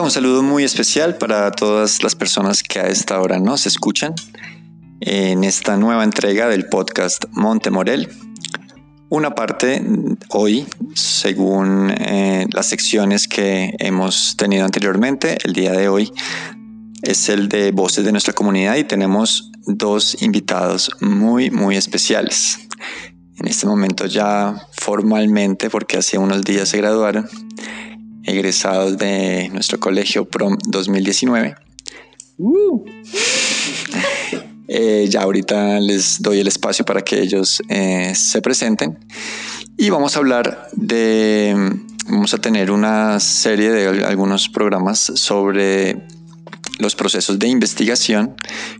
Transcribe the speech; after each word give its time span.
Hola, 0.00 0.06
un 0.06 0.12
saludo 0.12 0.42
muy 0.42 0.64
especial 0.64 1.18
para 1.18 1.50
todas 1.50 2.02
las 2.02 2.14
personas 2.14 2.62
que 2.62 2.80
a 2.80 2.88
esta 2.88 3.20
hora 3.20 3.38
nos 3.38 3.66
escuchan 3.66 4.14
en 5.00 5.44
esta 5.44 5.76
nueva 5.76 6.04
entrega 6.04 6.48
del 6.48 6.70
podcast 6.70 7.26
Monte 7.32 7.68
Morel. 7.70 8.08
Una 9.10 9.34
parte 9.34 9.84
hoy, 10.30 10.66
según 10.94 11.90
eh, 11.90 12.46
las 12.50 12.64
secciones 12.68 13.28
que 13.28 13.74
hemos 13.78 14.38
tenido 14.38 14.64
anteriormente, 14.64 15.36
el 15.44 15.52
día 15.52 15.72
de 15.72 15.88
hoy 15.88 16.10
es 17.02 17.28
el 17.28 17.50
de 17.50 17.70
voces 17.70 18.02
de 18.02 18.12
nuestra 18.12 18.32
comunidad 18.32 18.76
y 18.76 18.84
tenemos 18.84 19.52
dos 19.66 20.22
invitados 20.22 20.90
muy, 21.00 21.50
muy 21.50 21.76
especiales. 21.76 22.58
En 23.36 23.48
este 23.48 23.66
momento 23.66 24.06
ya 24.06 24.66
formalmente, 24.72 25.68
porque 25.68 25.98
hace 25.98 26.16
unos 26.16 26.40
días 26.40 26.70
se 26.70 26.78
graduaron, 26.78 27.28
egresados 28.24 28.98
de 28.98 29.48
nuestro 29.52 29.78
colegio 29.80 30.24
PROM 30.24 30.56
2019. 30.66 31.54
Uh. 32.38 32.84
Eh, 34.72 35.08
ya 35.10 35.22
ahorita 35.22 35.80
les 35.80 36.22
doy 36.22 36.38
el 36.38 36.46
espacio 36.46 36.84
para 36.84 37.02
que 37.02 37.20
ellos 37.20 37.60
eh, 37.68 38.12
se 38.14 38.40
presenten 38.40 38.96
y 39.76 39.90
vamos 39.90 40.14
a 40.14 40.20
hablar 40.20 40.68
de, 40.72 41.72
vamos 42.06 42.34
a 42.34 42.38
tener 42.38 42.70
una 42.70 43.18
serie 43.18 43.70
de 43.70 44.04
algunos 44.04 44.48
programas 44.48 44.98
sobre 44.98 46.06
los 46.80 46.94
procesos 46.94 47.38
de 47.38 47.48
investigación 47.48 48.34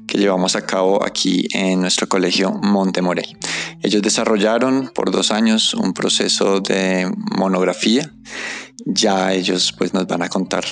que 0.06 0.18
llevamos 0.18 0.56
a 0.56 0.66
cabo 0.66 1.04
aquí 1.04 1.46
en 1.52 1.80
nuestro 1.80 2.08
colegio 2.08 2.52
Montemorel. 2.52 3.36
Ellos 3.82 4.02
desarrollaron 4.02 4.90
por 4.94 5.10
dos 5.10 5.30
años 5.30 5.74
un 5.74 5.92
proceso 5.92 6.60
de 6.60 7.10
monografía. 7.36 8.12
Ya 8.86 9.32
ellos 9.32 9.72
pues 9.76 9.92
nos 9.94 10.06
van 10.06 10.22
a 10.22 10.28
contar 10.28 10.64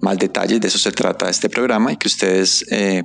más 0.00 0.18
detalles, 0.18 0.60
de 0.60 0.68
eso 0.68 0.78
se 0.78 0.92
trata 0.92 1.30
este 1.30 1.48
programa 1.48 1.92
y 1.92 1.96
que 1.96 2.08
ustedes 2.08 2.64
eh, 2.70 3.04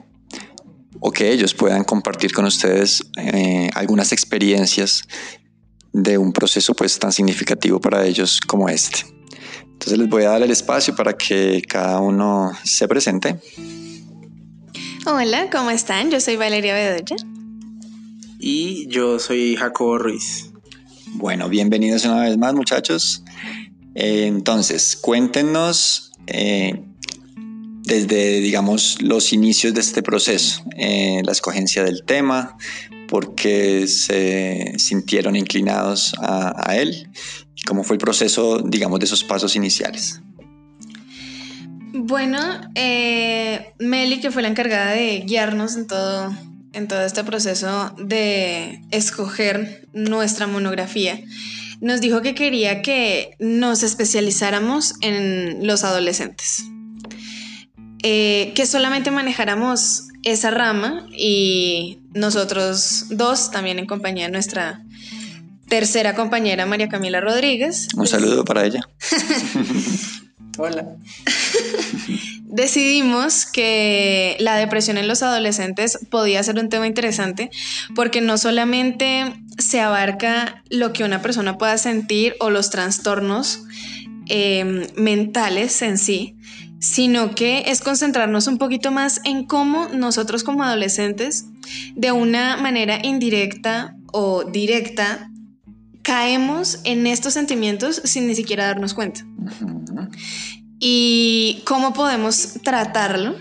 o 0.99 1.11
que 1.11 1.31
ellos 1.31 1.53
puedan 1.53 1.83
compartir 1.83 2.33
con 2.33 2.45
ustedes 2.45 3.03
eh, 3.17 3.69
algunas 3.73 4.11
experiencias 4.11 5.03
de 5.93 6.17
un 6.17 6.33
proceso 6.33 6.73
pues 6.73 6.99
tan 6.99 7.11
significativo 7.11 7.79
para 7.79 8.05
ellos 8.05 8.41
como 8.41 8.69
este. 8.69 9.18
Entonces 9.79 9.97
les 9.97 10.09
voy 10.09 10.23
a 10.23 10.31
dar 10.31 10.41
el 10.41 10.51
espacio 10.51 10.93
para 10.93 11.15
que 11.15 11.61
cada 11.61 12.01
uno 12.01 12.51
se 12.65 12.85
presente. 12.85 13.37
Hola, 15.05 15.49
¿cómo 15.49 15.71
están? 15.71 16.11
Yo 16.11 16.19
soy 16.19 16.35
Valeria 16.35 16.73
Bedoya. 16.73 17.15
Y 18.39 18.89
yo 18.89 19.19
soy 19.19 19.55
Jacobo 19.55 19.97
Ruiz. 19.97 20.51
Bueno, 21.13 21.47
bienvenidos 21.47 22.03
una 22.03 22.23
vez 22.23 22.37
más 22.37 22.53
muchachos. 22.55 23.23
Eh, 23.95 24.25
entonces, 24.25 24.97
cuéntenos 24.97 26.11
eh, 26.27 26.83
desde, 27.37 28.41
digamos, 28.41 29.01
los 29.01 29.31
inicios 29.31 29.73
de 29.73 29.79
este 29.79 30.03
proceso, 30.03 30.61
eh, 30.75 31.21
la 31.23 31.31
escogencia 31.31 31.85
del 31.85 32.03
tema, 32.03 32.57
por 33.07 33.33
qué 33.33 33.87
se 33.87 34.73
sintieron 34.77 35.37
inclinados 35.37 36.13
a, 36.19 36.75
él 36.75 37.09
cómo 37.65 37.83
fue 37.83 37.95
el 37.95 37.99
proceso, 37.99 38.59
digamos, 38.59 38.99
de 38.99 39.05
esos 39.05 39.23
pasos 39.23 39.55
iniciales. 39.55 40.21
Bueno, 41.93 42.39
eh, 42.75 43.73
Meli, 43.79 44.19
que 44.19 44.31
fue 44.31 44.41
la 44.41 44.47
encargada 44.47 44.91
de 44.91 45.21
guiarnos 45.25 45.75
en 45.75 45.87
todo, 45.87 46.35
en 46.73 46.87
todo 46.87 47.01
este 47.01 47.23
proceso 47.23 47.93
de 47.97 48.81
escoger 48.91 49.87
nuestra 49.93 50.47
monografía, 50.47 51.19
nos 51.81 52.01
dijo 52.01 52.21
que 52.21 52.35
quería 52.35 52.81
que 52.81 53.31
nos 53.39 53.83
especializáramos 53.83 54.95
en 55.01 55.65
los 55.65 55.83
adolescentes. 55.83 56.63
Eh, 58.03 58.53
que 58.55 58.65
solamente 58.65 59.11
manejáramos 59.11 60.03
esa 60.23 60.51
rama 60.51 61.07
y 61.11 61.99
nosotros 62.13 63.05
dos, 63.09 63.51
también 63.51 63.79
en 63.79 63.85
compañía 63.85 64.25
de 64.25 64.31
nuestra 64.31 64.83
tercera 65.69 66.15
compañera 66.15 66.65
María 66.65 66.89
Camila 66.89 67.21
Rodríguez. 67.21 67.87
Un 67.95 68.07
saludo 68.07 68.43
para 68.43 68.65
ella. 68.65 68.81
Hola. 70.57 70.85
Decidimos 72.43 73.45
que 73.45 74.35
la 74.39 74.55
depresión 74.57 74.97
en 74.97 75.07
los 75.07 75.23
adolescentes 75.23 75.99
podía 76.09 76.43
ser 76.43 76.59
un 76.59 76.67
tema 76.67 76.87
interesante 76.87 77.51
porque 77.95 78.21
no 78.21 78.37
solamente 78.37 79.33
se 79.57 79.79
abarca 79.79 80.63
lo 80.69 80.91
que 80.91 81.03
una 81.03 81.21
persona 81.21 81.57
pueda 81.57 81.77
sentir 81.77 82.35
o 82.39 82.49
los 82.49 82.71
trastornos 82.71 83.63
eh, 84.27 84.91
mentales 84.95 85.81
en 85.81 85.97
sí, 85.97 86.35
sino 86.79 87.35
que 87.35 87.65
es 87.67 87.81
concentrarnos 87.81 88.47
un 88.47 88.57
poquito 88.57 88.91
más 88.91 89.21
en 89.25 89.45
cómo 89.45 89.87
nosotros 89.89 90.43
como 90.43 90.63
adolescentes, 90.63 91.45
de 91.95 92.11
una 92.11 92.57
manera 92.57 92.99
indirecta 93.03 93.95
o 94.11 94.43
directa, 94.43 95.29
caemos 96.01 96.79
en 96.83 97.07
estos 97.07 97.33
sentimientos 97.33 98.01
sin 98.05 98.27
ni 98.27 98.35
siquiera 98.35 98.65
darnos 98.65 98.93
cuenta. 98.93 99.25
Y 100.79 101.61
cómo 101.65 101.93
podemos 101.93 102.53
tratarlo 102.63 103.35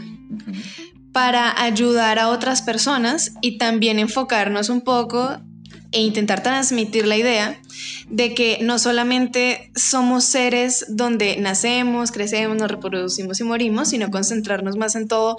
para 1.13 1.61
ayudar 1.63 2.19
a 2.19 2.29
otras 2.29 2.63
personas 2.63 3.33
y 3.41 3.59
también 3.59 3.99
enfocarnos 3.99 4.69
un 4.69 4.81
poco 4.83 5.39
e 5.91 6.03
intentar 6.03 6.43
transmitir 6.43 7.07
la 7.07 7.17
idea 7.17 7.61
de 8.11 8.35
que 8.35 8.59
no 8.61 8.79
solamente 8.79 9.71
somos 9.75 10.25
seres 10.25 10.85
donde 10.89 11.37
nacemos, 11.39 12.13
crecemos, 12.13 12.57
nos 12.57 12.71
reproducimos 12.71 13.41
y 13.41 13.45
morimos, 13.45 13.89
sino 13.89 14.11
concentrarnos 14.11 14.77
más 14.77 14.97
en 14.97 15.09
todo 15.09 15.37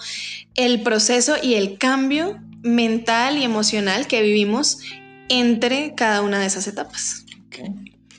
el 0.56 0.82
proceso 0.82 1.36
y 1.42 1.56
el 1.56 1.78
cambio 1.78 2.40
mental 2.62 3.38
y 3.38 3.44
emocional 3.44 4.08
que 4.08 4.22
vivimos 4.22 4.80
entre 5.30 5.96
cada 5.96 6.22
una 6.22 6.40
de 6.40 6.48
esas 6.48 6.68
etapas. 6.68 7.26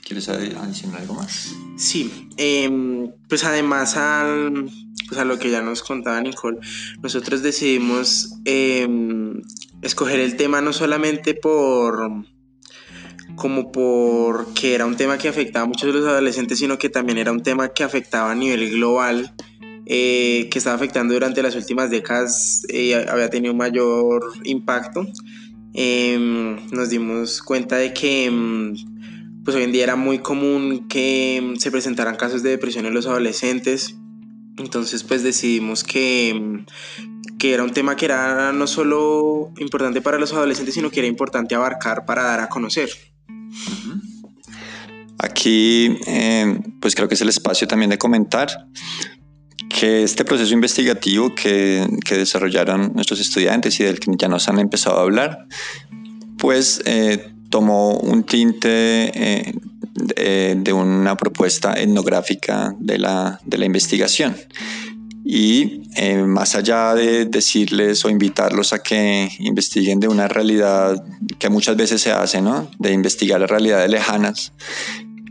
¿Quieres 0.03 0.27
adicionar 0.27 1.01
algo 1.01 1.13
más? 1.13 1.53
Sí, 1.77 2.29
em, 2.37 3.11
pues 3.29 3.45
además 3.45 3.95
al, 3.95 4.69
pues 5.07 5.19
a 5.19 5.25
lo 5.25 5.39
que 5.39 5.49
ya 5.49 5.61
nos 5.61 5.83
contaba 5.83 6.19
Nicole, 6.21 6.57
nosotros 7.01 7.41
decidimos 7.41 8.33
em, 8.45 9.41
escoger 9.81 10.19
el 10.19 10.35
tema 10.35 10.61
no 10.61 10.73
solamente 10.73 11.33
por 11.33 12.25
como 13.35 13.71
porque 13.71 14.75
era 14.75 14.85
un 14.85 14.95
tema 14.95 15.17
que 15.17 15.27
afectaba 15.27 15.63
a 15.63 15.67
muchos 15.67 15.93
de 15.93 15.99
los 15.99 16.07
adolescentes, 16.07 16.59
sino 16.59 16.77
que 16.77 16.89
también 16.89 17.17
era 17.17 17.31
un 17.31 17.41
tema 17.41 17.69
que 17.69 17.83
afectaba 17.83 18.31
a 18.31 18.35
nivel 18.35 18.69
global, 18.71 19.33
eh, 19.85 20.47
que 20.51 20.57
estaba 20.57 20.75
afectando 20.75 21.13
durante 21.13 21.41
las 21.41 21.55
últimas 21.55 21.89
décadas, 21.89 22.63
y 22.69 22.91
eh, 22.91 23.05
había 23.09 23.29
tenido 23.29 23.53
mayor 23.53 24.33
impacto. 24.43 25.07
Em, 25.73 26.67
nos 26.71 26.89
dimos 26.89 27.41
cuenta 27.41 27.77
de 27.77 27.93
que 27.93 28.25
em, 28.25 28.75
pues 29.43 29.55
hoy 29.55 29.63
en 29.63 29.71
día 29.71 29.83
era 29.83 29.95
muy 29.95 30.19
común 30.19 30.87
que 30.87 31.37
em, 31.37 31.55
se 31.55 31.71
presentaran 31.71 32.15
casos 32.15 32.43
de 32.43 32.49
depresión 32.49 32.85
en 32.85 32.93
los 32.93 33.07
adolescentes. 33.07 33.95
Entonces 34.57 35.03
pues 35.03 35.23
decidimos 35.23 35.83
que, 35.83 36.63
que 37.39 37.53
era 37.53 37.63
un 37.63 37.71
tema 37.71 37.95
que 37.95 38.05
era 38.05 38.51
no 38.51 38.67
solo 38.67 39.51
importante 39.57 40.01
para 40.01 40.19
los 40.19 40.33
adolescentes, 40.33 40.75
sino 40.75 40.91
que 40.91 40.99
era 40.99 41.07
importante 41.07 41.55
abarcar 41.55 42.05
para 42.05 42.23
dar 42.23 42.41
a 42.41 42.49
conocer. 42.49 42.89
Aquí, 45.17 45.99
pues 46.79 46.95
creo 46.95 47.07
que 47.07 47.13
es 47.13 47.21
el 47.21 47.29
espacio 47.29 47.67
también 47.67 47.91
de 47.91 47.99
comentar 47.99 48.49
que 49.81 50.03
este 50.03 50.25
proceso 50.25 50.53
investigativo 50.53 51.33
que, 51.33 51.87
desarrollaron 52.07 52.91
nuestros 52.93 53.19
estudiantes 53.19 53.79
y 53.79 53.83
del 53.83 53.99
que 53.99 54.11
ya 54.15 54.27
nos 54.27 54.47
han 54.47 54.59
empezado 54.59 54.99
a 54.99 55.01
hablar, 55.01 55.47
pues 56.37 56.83
eh, 56.85 57.31
tomó 57.49 57.97
un 57.97 58.23
tinte 58.23 58.59
eh, 58.59 59.55
de, 60.55 60.73
una 60.73 61.17
propuesta 61.17 61.73
etnográfica 61.73 62.75
de 62.77 62.99
la, 62.99 63.39
de 63.43 63.57
la 63.57 63.65
investigación. 63.65 64.35
Y 65.25 65.81
eh, 65.95 66.21
más 66.27 66.53
allá 66.53 66.93
de 66.93 67.25
decirles 67.25 68.05
o 68.05 68.11
invitarlos 68.11 68.73
a 68.73 68.83
que 68.83 69.31
investiguen 69.39 69.99
de 69.99 70.07
una 70.07 70.27
realidad 70.27 71.03
que 71.39 71.49
muchas 71.49 71.75
veces 71.75 72.03
se 72.03 72.11
hace, 72.11 72.39
¿no? 72.39 72.69
De 72.77 72.93
investigar 72.93 73.41
las 73.41 73.49
realidades 73.49 73.89
lejanas, 73.89 74.53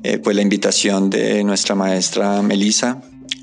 eh, 0.02 0.18
pues 0.18 0.34
la 0.34 0.42
invitación 0.42 1.08
de 1.08 1.44
nuestra 1.44 1.76
maestra 1.76 2.42
Melissa 2.42 3.00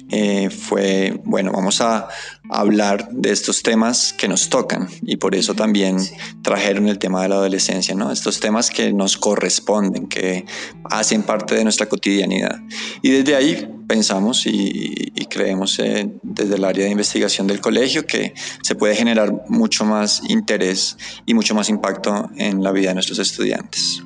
eh, 0.09 0.49
fue, 0.49 1.19
bueno, 1.25 1.51
vamos 1.51 1.81
a 1.81 2.07
hablar 2.49 3.09
de 3.11 3.31
estos 3.31 3.61
temas 3.61 4.13
que 4.13 4.29
nos 4.29 4.49
tocan 4.49 4.87
y 5.01 5.17
por 5.17 5.35
eso 5.35 5.53
también 5.53 5.97
trajeron 6.41 6.87
el 6.87 6.97
tema 6.97 7.21
de 7.23 7.29
la 7.29 7.35
adolescencia, 7.35 7.93
¿no? 7.93 8.11
Estos 8.11 8.39
temas 8.39 8.69
que 8.69 8.93
nos 8.93 9.17
corresponden, 9.17 10.07
que 10.07 10.45
hacen 10.85 11.23
parte 11.23 11.55
de 11.55 11.63
nuestra 11.63 11.87
cotidianidad. 11.87 12.57
Y 13.01 13.11
desde 13.11 13.35
ahí 13.35 13.69
pensamos 13.85 14.45
y, 14.45 15.11
creemos 15.29 15.77
eh, 15.79 16.09
desde 16.23 16.55
el 16.55 16.63
área 16.63 16.85
de 16.85 16.91
investigación 16.91 17.47
del 17.47 17.59
colegio 17.59 18.07
que 18.07 18.33
se 18.61 18.75
puede 18.75 18.95
generar 18.95 19.43
mucho 19.49 19.83
más 19.83 20.21
interés 20.29 20.97
y 21.25 21.33
mucho 21.33 21.53
más 21.53 21.67
impacto 21.67 22.29
en 22.37 22.63
la 22.63 22.71
vida 22.71 22.89
de 22.89 22.93
nuestros 22.93 23.19
estudiantes. 23.19 24.01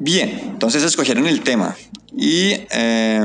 Bien, 0.00 0.40
entonces 0.44 0.82
escogieron 0.82 1.28
el 1.28 1.42
tema 1.42 1.76
y... 2.16 2.54
Eh, 2.70 3.22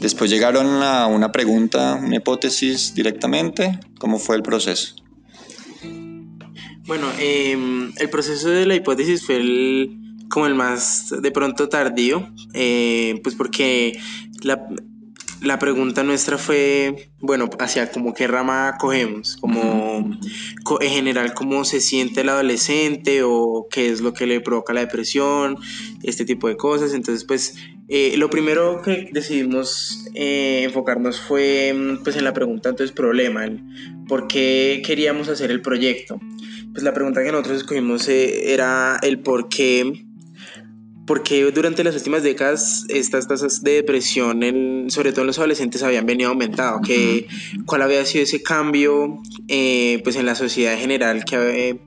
Después 0.00 0.30
llegaron 0.30 0.82
a 0.82 1.06
una 1.06 1.32
pregunta, 1.32 1.94
una 1.94 2.16
hipótesis 2.16 2.94
directamente. 2.94 3.80
¿Cómo 3.98 4.18
fue 4.18 4.36
el 4.36 4.42
proceso? 4.42 4.94
Bueno, 6.86 7.06
em, 7.18 7.92
el 7.96 8.08
proceso 8.08 8.48
de 8.48 8.64
la 8.64 8.74
hipótesis 8.74 9.26
fue 9.26 9.36
el, 9.36 9.98
como 10.30 10.46
el 10.46 10.54
más 10.54 11.12
de 11.20 11.30
pronto 11.30 11.68
tardío, 11.68 12.32
eh, 12.54 13.20
pues 13.22 13.34
porque 13.34 14.00
la, 14.42 14.66
la 15.42 15.58
pregunta 15.58 16.02
nuestra 16.02 16.36
fue, 16.38 17.10
bueno, 17.20 17.48
hacia 17.58 17.90
como 17.90 18.14
qué 18.14 18.26
rama 18.26 18.76
cogemos, 18.78 19.36
como 19.36 20.18
en 20.80 20.90
general 20.90 21.34
cómo 21.34 21.64
se 21.64 21.80
siente 21.80 22.22
el 22.22 22.28
adolescente 22.28 23.22
o 23.22 23.68
qué 23.70 23.90
es 23.90 24.00
lo 24.00 24.12
que 24.12 24.26
le 24.26 24.40
provoca 24.40 24.72
la 24.72 24.80
depresión, 24.80 25.56
este 26.02 26.24
tipo 26.24 26.48
de 26.48 26.56
cosas. 26.56 26.92
Entonces, 26.92 27.24
pues 27.24 27.56
eh, 27.88 28.16
lo 28.16 28.30
primero 28.30 28.82
que 28.82 29.08
decidimos 29.12 30.06
eh, 30.14 30.62
enfocarnos 30.64 31.20
fue 31.20 31.74
pues 32.02 32.16
en 32.16 32.24
la 32.24 32.34
pregunta 32.34 32.68
entonces 32.70 32.94
problema, 32.94 33.46
por 34.08 34.26
qué 34.26 34.82
queríamos 34.84 35.28
hacer 35.28 35.50
el 35.50 35.62
proyecto. 35.62 36.20
Pues 36.72 36.82
la 36.82 36.92
pregunta 36.92 37.22
que 37.22 37.32
nosotros 37.32 37.58
escogimos 37.58 38.08
eh, 38.08 38.52
era 38.52 38.98
el 39.02 39.20
por 39.20 39.48
qué 39.48 40.04
porque 41.08 41.50
durante 41.52 41.82
las 41.82 41.94
últimas 41.94 42.22
décadas 42.22 42.84
estas 42.88 43.26
tasas 43.26 43.62
de 43.62 43.76
depresión, 43.76 44.42
en, 44.42 44.90
sobre 44.90 45.12
todo 45.12 45.22
en 45.22 45.28
los 45.28 45.38
adolescentes, 45.38 45.82
habían 45.82 46.04
venido 46.04 46.28
aumentando. 46.28 46.82
Que, 46.86 47.26
¿Cuál 47.64 47.80
había 47.80 48.04
sido 48.04 48.24
ese 48.24 48.42
cambio 48.42 49.18
eh, 49.48 50.02
pues 50.04 50.16
en 50.16 50.26
la 50.26 50.34
sociedad 50.34 50.74
en 50.74 50.80
general 50.80 51.24
que, 51.24 51.80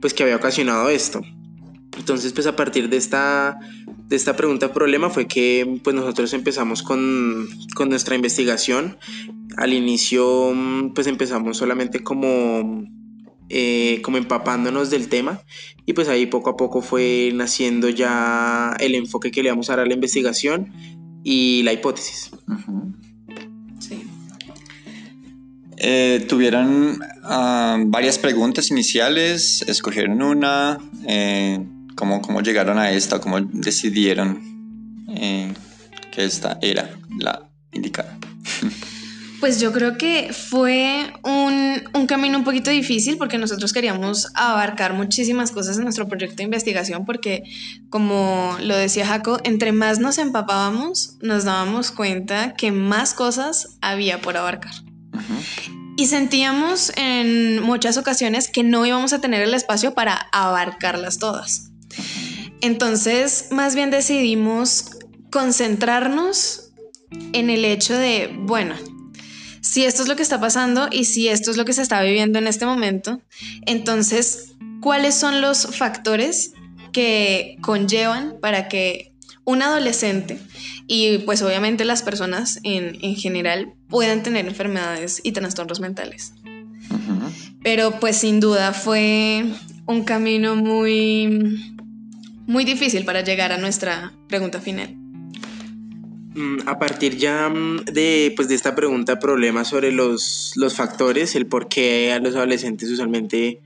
pues 0.00 0.12
que 0.12 0.22
había 0.22 0.36
ocasionado 0.36 0.90
esto? 0.90 1.22
Entonces, 1.96 2.34
pues 2.34 2.46
a 2.46 2.56
partir 2.56 2.90
de 2.90 2.98
esta, 2.98 3.58
de 3.86 4.14
esta 4.14 4.36
pregunta 4.36 4.70
problema 4.70 5.08
fue 5.08 5.26
que 5.26 5.80
pues 5.82 5.96
nosotros 5.96 6.34
empezamos 6.34 6.82
con, 6.82 7.48
con 7.74 7.88
nuestra 7.88 8.16
investigación. 8.16 8.98
Al 9.56 9.72
inicio, 9.72 10.54
pues 10.94 11.06
empezamos 11.06 11.56
solamente 11.56 12.04
como 12.04 12.84
eh, 13.50 14.00
como 14.02 14.18
empapándonos 14.18 14.90
del 14.90 15.08
tema 15.08 15.40
y 15.86 15.94
pues 15.94 16.08
ahí 16.08 16.26
poco 16.26 16.50
a 16.50 16.56
poco 16.56 16.82
fue 16.82 17.30
naciendo 17.34 17.88
ya 17.88 18.76
el 18.78 18.94
enfoque 18.94 19.30
que 19.30 19.42
le 19.42 19.50
vamos 19.50 19.70
a 19.70 19.76
dar 19.76 19.84
a 19.84 19.86
la 19.86 19.94
investigación 19.94 20.72
y 21.24 21.62
la 21.62 21.72
hipótesis. 21.72 22.30
Sí. 23.78 24.02
Eh, 25.78 26.26
tuvieron 26.28 26.98
ah, 27.22 27.78
varias 27.86 28.18
preguntas 28.18 28.70
iniciales, 28.70 29.62
escogieron 29.62 30.20
una, 30.20 30.78
eh, 31.06 31.58
¿cómo, 31.94 32.20
¿cómo, 32.20 32.42
llegaron 32.42 32.78
a 32.78 32.90
esta? 32.90 33.20
¿Cómo 33.20 33.40
decidieron 33.40 34.42
que 35.08 36.24
esta 36.24 36.58
era 36.60 36.90
la 37.18 37.48
indicada? 37.72 38.18
Pues 39.40 39.60
yo 39.60 39.72
creo 39.72 39.96
que 39.96 40.32
fue 40.32 41.12
un, 41.22 41.82
un, 41.94 42.06
camino 42.06 42.38
un 42.38 42.44
poquito 42.44 42.70
difícil 42.70 43.18
porque 43.18 43.38
nosotros 43.38 43.72
queríamos 43.72 44.28
abarcar 44.34 44.94
muchísimas 44.94 45.52
cosas 45.52 45.76
en 45.76 45.84
nuestro 45.84 46.08
proyecto 46.08 46.36
de 46.38 46.44
investigación 46.44 47.04
porque, 47.04 47.44
como 47.88 48.56
lo 48.60 48.76
decía 48.76 49.06
Jaco, 49.06 49.38
entre 49.44 49.70
más 49.70 50.00
nos 50.00 50.18
empapábamos, 50.18 51.16
nos 51.20 51.44
dábamos 51.44 51.92
cuenta 51.92 52.54
que 52.54 52.72
más 52.72 53.14
cosas 53.14 53.78
había 53.80 54.20
por 54.20 54.36
abarcar. 54.36 54.72
Y 55.96 56.06
sentíamos 56.06 56.92
en 56.96 57.62
muchas 57.62 57.96
ocasiones 57.96 58.48
que 58.48 58.62
no 58.64 58.86
íbamos 58.86 59.12
a 59.12 59.20
tener 59.20 59.42
el 59.42 59.54
espacio 59.54 59.94
para 59.94 60.28
abarcarlas 60.32 61.18
todas. 61.18 61.70
Entonces, 62.60 63.48
más 63.50 63.74
bien 63.74 63.90
decidimos 63.90 64.90
concentrarnos 65.30 66.72
en 67.32 67.50
el 67.50 67.64
hecho 67.64 67.96
de, 67.96 68.32
bueno, 68.36 68.74
si 69.60 69.84
esto 69.84 70.02
es 70.02 70.08
lo 70.08 70.16
que 70.16 70.22
está 70.22 70.40
pasando 70.40 70.88
y 70.90 71.04
si 71.04 71.28
esto 71.28 71.50
es 71.50 71.56
lo 71.56 71.64
que 71.64 71.72
se 71.72 71.82
está 71.82 72.02
viviendo 72.02 72.38
en 72.38 72.46
este 72.46 72.66
momento, 72.66 73.20
entonces, 73.66 74.54
¿cuáles 74.80 75.14
son 75.14 75.40
los 75.40 75.76
factores 75.76 76.52
que 76.92 77.56
conllevan 77.60 78.36
para 78.40 78.68
que 78.68 79.12
un 79.44 79.62
adolescente 79.62 80.38
y 80.86 81.18
pues 81.18 81.42
obviamente 81.42 81.84
las 81.84 82.02
personas 82.02 82.60
en, 82.62 83.16
general 83.16 83.74
puedan 83.88 84.22
tener 84.22 84.46
enfermedades 84.46 85.20
y 85.22 85.32
trastornos 85.32 85.80
mentales? 85.80 86.34
Pero 87.62 87.98
pues 88.00 88.16
sin 88.16 88.40
duda 88.40 88.72
fue 88.72 89.44
un 89.86 90.04
camino 90.04 90.54
muy, 90.54 91.74
muy 92.46 92.64
difícil 92.64 93.04
para 93.04 93.22
llegar 93.22 93.52
a 93.52 93.58
nuestra 93.58 94.12
pregunta 94.28 94.60
final. 94.60 94.97
Mm, 96.34 96.58
a 96.66 96.78
partir 96.78 97.16
ya 97.16 97.48
mm, 97.48 97.84
de, 97.84 98.32
pues, 98.36 98.48
de 98.48 98.54
esta 98.54 98.74
pregunta, 98.74 99.18
problema 99.18 99.64
sobre 99.64 99.92
los, 99.92 100.52
los 100.56 100.74
factores, 100.74 101.34
el 101.34 101.46
por 101.46 101.68
qué 101.68 102.12
a 102.12 102.18
los 102.20 102.34
adolescentes 102.36 102.90
usualmente 102.90 103.62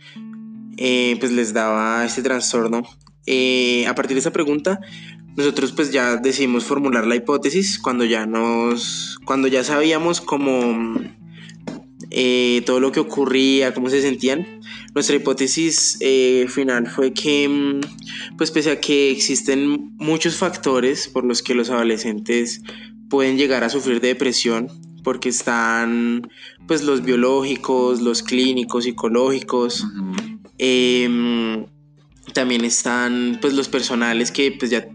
eh, 0.76 1.16
pues 1.20 1.32
les 1.32 1.52
daba 1.52 2.04
este 2.04 2.22
trastorno. 2.22 2.82
Eh, 3.26 3.86
a 3.86 3.94
partir 3.94 4.14
de 4.14 4.20
esa 4.20 4.32
pregunta, 4.32 4.80
nosotros 5.36 5.72
pues 5.72 5.92
ya 5.92 6.16
decidimos 6.16 6.64
formular 6.64 7.06
la 7.06 7.16
hipótesis 7.16 7.78
cuando 7.78 8.04
ya 8.04 8.26
nos, 8.26 9.18
cuando 9.24 9.48
ya 9.48 9.64
sabíamos 9.64 10.20
cómo 10.20 11.00
eh, 12.10 12.62
todo 12.66 12.80
lo 12.80 12.92
que 12.92 13.00
ocurría, 13.00 13.74
cómo 13.74 13.90
se 13.90 14.02
sentían. 14.02 14.60
Nuestra 14.94 15.16
hipótesis 15.16 15.98
final 16.48 16.86
fue 16.86 17.12
que 17.12 17.48
mm, 17.48 17.80
pues 18.36 18.50
pese 18.50 18.72
a 18.72 18.80
que 18.80 19.10
existen 19.10 19.94
muchos 19.96 20.36
factores 20.36 21.08
por 21.08 21.24
los 21.24 21.42
que 21.42 21.54
los 21.54 21.70
adolescentes 21.70 22.62
pueden 23.08 23.36
llegar 23.36 23.64
a 23.64 23.68
sufrir 23.68 24.00
de 24.00 24.08
depresión, 24.08 24.68
porque 25.02 25.28
están 25.28 26.28
pues 26.66 26.82
los 26.82 27.02
biológicos, 27.02 28.00
los 28.00 28.22
clínicos, 28.22 28.84
psicológicos, 28.84 29.84
em, 30.58 31.66
también 32.32 32.64
están 32.64 33.38
pues 33.40 33.52
los 33.54 33.68
personales 33.68 34.30
que 34.30 34.52
pues 34.52 34.70
ya 34.70 34.86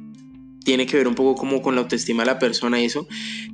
tiene 0.64 0.86
que 0.86 0.98
ver 0.98 1.08
un 1.08 1.16
poco 1.16 1.36
como 1.36 1.62
con 1.62 1.76
la 1.76 1.82
autoestima 1.82 2.24
de 2.24 2.28
la 2.28 2.40
persona 2.40 2.82
y 2.82 2.86
eso. 2.86 3.08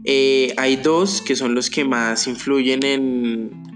Eh, 0.04 0.54
hay 0.58 0.78
dos 0.78 1.22
que 1.22 1.36
son 1.36 1.54
los 1.54 1.70
que 1.70 1.86
más 1.86 2.28
influyen 2.28 2.84
en 2.84 3.73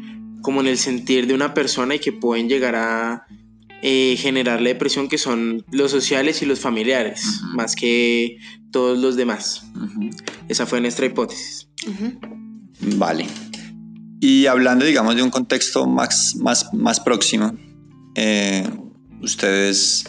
como 0.48 0.62
en 0.62 0.68
el 0.68 0.78
sentir 0.78 1.28
de 1.28 1.34
una 1.34 1.54
persona 1.54 1.96
y 1.96 2.00
que 2.00 2.14
pueden 2.14 2.48
llegar 2.48 2.74
a 2.78 3.28
eh, 3.82 4.16
generar 4.18 4.62
la 4.62 4.70
depresión, 4.70 5.10
que 5.10 5.18
son 5.18 5.66
los 5.72 5.92
sociales 5.92 6.42
y 6.42 6.46
los 6.46 6.62
familiares, 6.62 7.42
más 7.54 7.76
que 7.76 8.38
todos 8.72 8.98
los 8.98 9.18
demás. 9.18 9.66
Esa 10.48 10.66
fue 10.66 10.80
nuestra 10.80 11.06
hipótesis. 11.06 11.68
Vale. 12.80 13.28
Y 14.22 14.46
hablando, 14.46 14.86
digamos, 14.86 15.18
de 15.18 15.24
un 15.24 15.32
contexto 15.32 15.86
más, 15.86 16.38
más, 16.38 16.74
más 16.74 17.02
próximo, 17.02 17.54
eh, 18.16 18.66
ustedes 19.22 20.06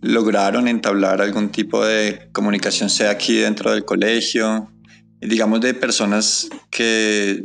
lograron 0.00 0.66
entablar 0.66 1.20
algún 1.20 1.50
tipo 1.50 1.84
de 1.84 2.30
comunicación, 2.32 2.88
sea 2.88 3.10
aquí 3.10 3.34
dentro 3.34 3.70
del 3.70 3.84
colegio, 3.84 4.72
digamos, 5.20 5.60
de 5.60 5.74
personas 5.74 6.48
que 6.70 7.44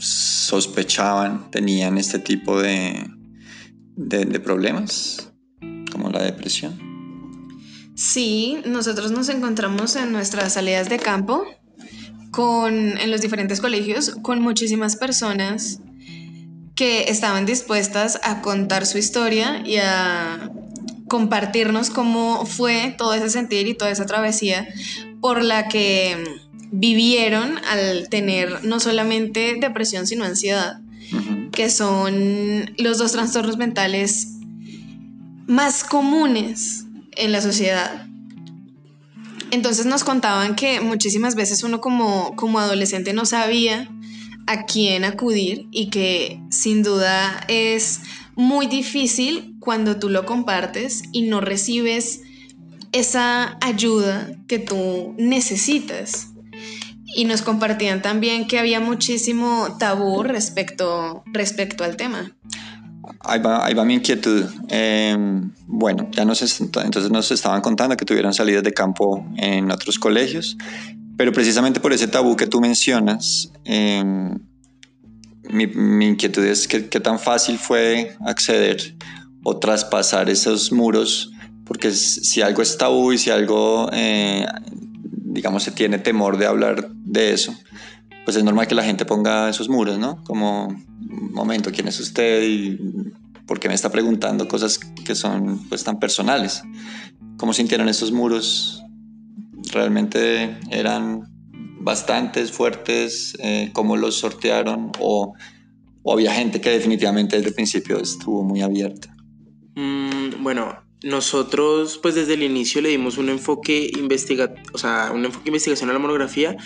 sospechaban, 0.00 1.50
tenían 1.50 1.98
este 1.98 2.18
tipo 2.18 2.60
de, 2.60 3.06
de, 3.96 4.40
problemas, 4.40 5.32
como 5.92 6.10
la 6.10 6.22
depresión. 6.22 6.78
Sí, 7.94 8.58
nosotros 8.66 9.10
nos 9.12 9.28
encontramos 9.28 9.96
en 9.96 10.12
nuestras 10.12 10.54
salidas 10.54 10.88
de 10.88 10.98
campo 10.98 11.44
con, 12.30 12.98
en 12.98 13.10
los 13.10 13.20
diferentes 13.20 13.60
colegios 13.60 14.16
con 14.22 14.40
muchísimas 14.40 14.96
personas 14.96 15.80
que 16.74 17.10
estaban 17.10 17.44
dispuestas 17.44 18.18
a 18.22 18.40
contar 18.40 18.86
su 18.86 18.96
historia 18.96 19.62
y 19.66 19.76
a 19.76 20.50
compartirnos 21.08 21.90
cómo 21.90 22.46
fue 22.46 22.94
todo 22.96 23.12
ese 23.12 23.28
sentir 23.28 23.66
y 23.66 23.74
toda 23.74 23.90
esa 23.90 24.06
travesía 24.06 24.66
por 25.20 25.42
la 25.42 25.68
que 25.68 26.16
vivieron 26.72 27.58
al 27.68 28.08
tener 28.08 28.64
no 28.64 28.80
solamente 28.80 29.56
depresión, 29.60 30.06
sino 30.06 30.24
ansiedad 30.24 30.80
que 31.52 31.70
son 31.70 32.72
los 32.78 32.98
dos 32.98 33.12
trastornos 33.12 33.56
mentales 33.56 34.36
más 35.46 35.84
comunes 35.84 36.84
en 37.16 37.32
la 37.32 37.40
sociedad. 37.40 38.06
Entonces 39.50 39.86
nos 39.86 40.04
contaban 40.04 40.54
que 40.54 40.80
muchísimas 40.80 41.34
veces 41.34 41.64
uno 41.64 41.80
como, 41.80 42.36
como 42.36 42.60
adolescente 42.60 43.12
no 43.12 43.26
sabía 43.26 43.88
a 44.46 44.64
quién 44.64 45.04
acudir 45.04 45.66
y 45.72 45.90
que 45.90 46.40
sin 46.50 46.82
duda 46.82 47.44
es 47.48 48.00
muy 48.36 48.66
difícil 48.66 49.56
cuando 49.58 49.98
tú 49.98 50.08
lo 50.08 50.24
compartes 50.24 51.02
y 51.12 51.22
no 51.22 51.40
recibes 51.40 52.22
esa 52.92 53.58
ayuda 53.60 54.32
que 54.46 54.58
tú 54.58 55.14
necesitas 55.18 56.29
y 57.14 57.24
nos 57.24 57.42
compartían 57.42 58.02
también 58.02 58.46
que 58.46 58.58
había 58.58 58.80
muchísimo 58.80 59.76
tabú 59.78 60.22
respecto, 60.22 61.22
respecto 61.26 61.84
al 61.84 61.96
tema. 61.96 62.32
Ahí 63.20 63.40
va, 63.40 63.64
ahí 63.64 63.74
va 63.74 63.84
mi 63.84 63.94
inquietud. 63.94 64.46
Em, 64.68 65.50
bueno, 65.66 66.08
ya 66.12 66.24
nos 66.24 66.42
entonces 66.60 67.10
nos 67.10 67.30
estaban 67.30 67.60
contando 67.60 67.96
que 67.96 68.04
tuvieron 68.04 68.32
salidas 68.32 68.62
de 68.62 68.72
campo 68.72 69.26
en 69.36 69.70
otros 69.70 69.98
colegios, 69.98 70.56
Pero 71.16 71.32
precisamente 71.32 71.80
por 71.80 71.92
ese 71.92 72.08
tabú 72.08 72.34
que 72.34 72.46
tú 72.46 72.62
mencionas, 72.62 73.52
em, 73.64 74.38
mi, 75.50 75.66
mi, 75.66 76.06
inquietud 76.06 76.42
es 76.44 76.66
qué 76.66 77.00
tan 77.00 77.18
fácil 77.18 77.58
fue 77.58 78.16
acceder 78.24 78.96
o 79.42 79.58
traspasar 79.58 80.28
esos 80.30 80.72
muros, 80.72 81.32
porque 81.64 81.92
si 81.92 82.42
algo 82.42 82.62
es 82.62 82.76
tabú 82.76 83.12
y 83.12 83.18
si 83.18 83.30
algo, 83.30 83.88
eh, 83.92 84.46
digamos, 85.30 85.62
se 85.62 85.70
tiene 85.70 85.98
temor 85.98 86.36
de 86.36 86.46
hablar 86.46 86.90
de 86.92 87.32
eso, 87.32 87.54
pues 88.24 88.36
es 88.36 88.44
normal 88.44 88.66
que 88.66 88.74
la 88.74 88.84
gente 88.84 89.04
ponga 89.04 89.48
esos 89.48 89.68
muros, 89.68 89.98
¿no? 89.98 90.22
Como, 90.24 90.66
un 90.66 91.32
momento, 91.32 91.70
¿quién 91.72 91.88
es 91.88 91.98
usted? 92.00 92.42
Y 92.42 92.78
por 93.46 93.58
qué 93.58 93.68
me 93.68 93.74
está 93.74 93.90
preguntando 93.90 94.46
cosas 94.46 94.78
que 94.78 95.14
son 95.14 95.66
pues 95.68 95.82
tan 95.84 95.98
personales. 95.98 96.62
¿Cómo 97.36 97.52
sintieron 97.52 97.88
esos 97.88 98.12
muros 98.12 98.82
realmente 99.72 100.58
eran 100.70 101.28
bastantes, 101.80 102.52
fuertes, 102.52 103.36
eh, 103.40 103.70
cómo 103.72 103.96
los 103.96 104.16
sortearon 104.16 104.92
o, 105.00 105.34
o, 106.02 106.12
había 106.12 106.32
gente 106.34 106.60
que 106.60 106.70
definitivamente 106.70 107.36
desde 107.36 107.48
el 107.48 107.54
principio 107.54 107.98
estuvo 107.98 108.42
muy 108.44 108.60
abierta. 108.60 109.14
Mm, 109.76 110.42
bueno, 110.42 110.76
nosotros 111.02 111.98
pues 112.02 112.14
desde 112.14 112.34
el 112.34 112.42
inicio 112.42 112.80
le 112.82 112.90
dimos 112.90 113.16
un 113.16 113.28
enfoque 113.28 113.90
investiga 113.98 114.54
o 114.72 114.78
sea, 114.78 115.12
un 115.14 115.24
enfoque 115.24 115.44
de 115.44 115.50
investigación 115.50 115.90
a 115.90 115.92
la 115.94 115.98
monografía, 115.98 116.56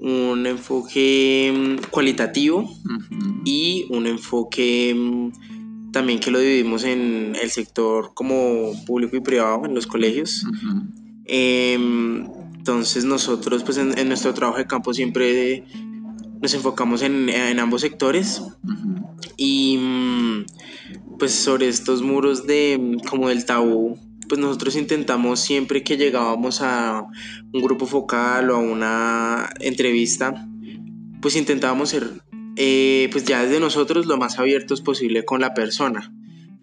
un 0.00 0.46
enfoque 0.46 1.52
mm, 1.54 1.90
cualitativo 1.90 2.70
y 3.44 3.86
un 3.90 4.06
enfoque 4.06 4.94
mm, 4.94 5.92
también 5.92 6.18
que 6.18 6.30
lo 6.30 6.40
dividimos 6.40 6.84
en 6.84 7.36
el 7.40 7.50
sector 7.50 8.12
como 8.14 8.72
público 8.84 9.16
y 9.16 9.20
privado 9.20 9.64
en 9.64 9.74
los 9.74 9.86
colegios. 9.86 10.44
Em, 11.24 12.26
entonces 12.54 13.04
nosotros 13.04 13.62
pues 13.62 13.78
en, 13.78 14.08
nuestro 14.08 14.34
trabajo 14.34 14.58
de 14.58 14.66
campo 14.66 14.92
siempre 14.92 15.64
nos 16.42 16.52
enfocamos 16.52 17.02
en, 17.02 17.30
ambos 17.58 17.80
sectores. 17.80 18.42
Y 19.36 19.78
mm, 19.78 20.23
pues 21.18 21.32
sobre 21.32 21.68
estos 21.68 22.02
muros 22.02 22.46
de 22.46 22.98
como 23.08 23.28
del 23.28 23.44
tabú 23.44 23.98
pues 24.28 24.40
nosotros 24.40 24.76
intentamos 24.76 25.40
siempre 25.40 25.84
que 25.84 25.96
llegábamos 25.96 26.60
a 26.62 27.04
un 27.52 27.62
grupo 27.62 27.86
focal 27.86 28.50
o 28.50 28.56
a 28.56 28.58
una 28.58 29.50
entrevista 29.60 30.46
pues 31.20 31.36
intentábamos 31.36 31.90
ser 31.90 32.10
eh, 32.56 33.08
pues 33.12 33.24
ya 33.24 33.44
desde 33.44 33.60
nosotros 33.60 34.06
lo 34.06 34.16
más 34.16 34.38
abiertos 34.38 34.80
posible 34.80 35.24
con 35.24 35.40
la 35.40 35.54
persona 35.54 36.12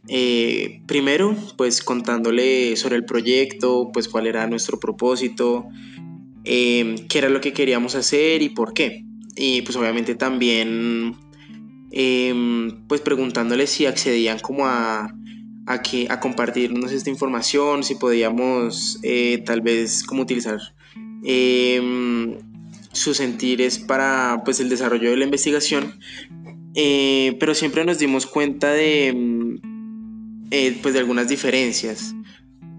eh, 0.07 0.81
primero, 0.87 1.35
pues 1.57 1.81
contándole 1.81 2.75
sobre 2.75 2.95
el 2.95 3.05
proyecto, 3.05 3.91
pues 3.93 4.07
cuál 4.07 4.27
era 4.27 4.47
nuestro 4.47 4.79
propósito, 4.79 5.67
eh, 6.43 7.05
qué 7.07 7.17
era 7.19 7.29
lo 7.29 7.39
que 7.39 7.53
queríamos 7.53 7.95
hacer 7.95 8.41
y 8.41 8.49
por 8.49 8.73
qué. 8.73 9.05
Y 9.35 9.61
pues 9.61 9.77
obviamente 9.77 10.15
también, 10.15 11.15
em, 11.91 12.87
pues 12.87 13.01
preguntándole 13.01 13.67
si 13.67 13.85
accedían 13.85 14.39
como 14.39 14.65
a, 14.65 15.13
a, 15.65 15.81
que, 15.81 16.07
a 16.09 16.19
compartirnos 16.19 16.91
esta 16.91 17.09
información, 17.09 17.83
si 17.83 17.95
podíamos 17.95 18.99
eh, 19.03 19.43
tal 19.45 19.61
vez 19.61 20.03
como 20.03 20.21
utilizar 20.23 20.59
em, 21.23 22.37
sus 22.93 23.17
sentires 23.17 23.79
para 23.79 24.41
pues 24.45 24.59
el 24.59 24.69
desarrollo 24.69 25.11
de 25.11 25.17
la 25.17 25.25
investigación. 25.25 25.99
pero 26.73 27.53
siempre 27.53 27.83
nos 27.85 27.99
dimos 27.99 28.25
cuenta 28.25 28.71
de 28.71 29.59
eh, 30.51 30.79
pues 30.81 30.93
de 30.93 30.99
algunas 30.99 31.27
diferencias. 31.27 32.15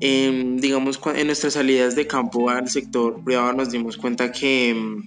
digamos, 0.00 1.00
en 1.14 1.26
nuestras 1.26 1.52
salidas 1.52 1.94
de 1.94 2.06
campo 2.06 2.48
al 2.50 2.68
sector 2.68 3.22
privado 3.24 3.52
nos 3.52 3.70
dimos 3.70 3.96
cuenta 3.96 4.32
que 4.32 4.70
em, 4.70 5.02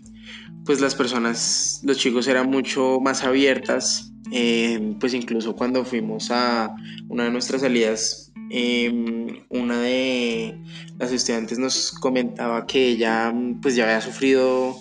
pues 0.65 0.81
las 0.81 0.95
personas, 0.95 1.81
los 1.83 1.97
chicos 1.97 2.27
eran 2.27 2.49
mucho 2.49 2.99
más 2.99 3.23
abiertas, 3.23 4.11
em, 4.31 4.97
pues 4.99 5.13
incluso 5.13 5.55
cuando 5.55 5.85
fuimos 5.85 6.31
a 6.31 6.75
una 7.07 7.25
de 7.25 7.31
nuestras 7.31 7.61
salidas, 7.61 8.31
em, 8.49 9.27
una 9.49 9.79
de 9.79 10.57
las 10.97 11.11
estudiantes 11.11 11.59
nos 11.59 11.91
comentaba 11.91 12.65
que 12.65 12.89
ella 12.89 13.33
pues 13.61 13.75
ya 13.75 13.85
había 13.85 14.01
sufrido 14.01 14.75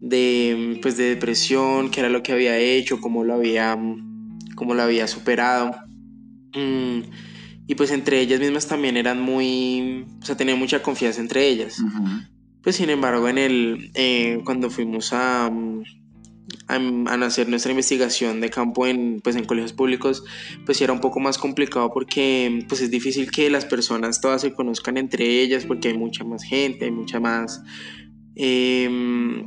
de, 0.00 0.78
pues, 0.82 0.96
de 0.96 1.04
depresión, 1.04 1.90
qué 1.90 2.00
era 2.00 2.10
lo 2.10 2.22
que 2.22 2.32
había 2.32 2.58
hecho, 2.58 3.00
cómo 3.00 3.24
lo 3.24 3.34
había, 3.34 3.78
cómo 4.54 4.74
lo 4.74 4.82
había 4.82 5.06
superado. 5.06 5.74
Mm, 6.54 7.00
y 7.66 7.74
pues 7.74 7.90
entre 7.90 8.20
ellas 8.20 8.40
mismas 8.40 8.66
también 8.66 8.96
eran 8.98 9.20
muy, 9.20 10.04
o 10.20 10.24
sea, 10.24 10.36
tenían 10.36 10.58
mucha 10.58 10.82
confianza 10.82 11.20
entre 11.20 11.48
ellas. 11.48 11.78
Pues 12.64 12.76
sin 12.76 12.90
embargo, 12.90 13.28
en 13.28 13.38
el, 13.38 13.90
eh, 13.94 14.40
cuando 14.44 14.70
fuimos 14.70 15.12
a, 15.12 15.46
a, 16.66 17.14
hacer 17.26 17.48
nuestra 17.48 17.70
investigación 17.70 18.40
de 18.40 18.50
campo 18.50 18.86
en, 18.86 19.20
pues 19.22 19.36
en 19.36 19.44
colegios 19.44 19.72
públicos, 19.72 20.24
pues 20.66 20.80
era 20.80 20.92
un 20.92 21.00
poco 21.00 21.20
más 21.20 21.38
complicado 21.38 21.90
porque 21.92 22.64
pues 22.68 22.80
es 22.80 22.90
difícil 22.90 23.30
que 23.30 23.50
las 23.50 23.66
personas 23.66 24.20
todas 24.20 24.40
se 24.40 24.54
conozcan 24.54 24.96
entre 24.96 25.42
ellas 25.42 25.66
porque 25.66 25.88
hay 25.88 25.98
mucha 25.98 26.24
más 26.24 26.42
gente, 26.42 26.86
hay 26.86 26.90
mucha 26.90 27.20
más... 27.20 27.62
Em, 28.34 29.46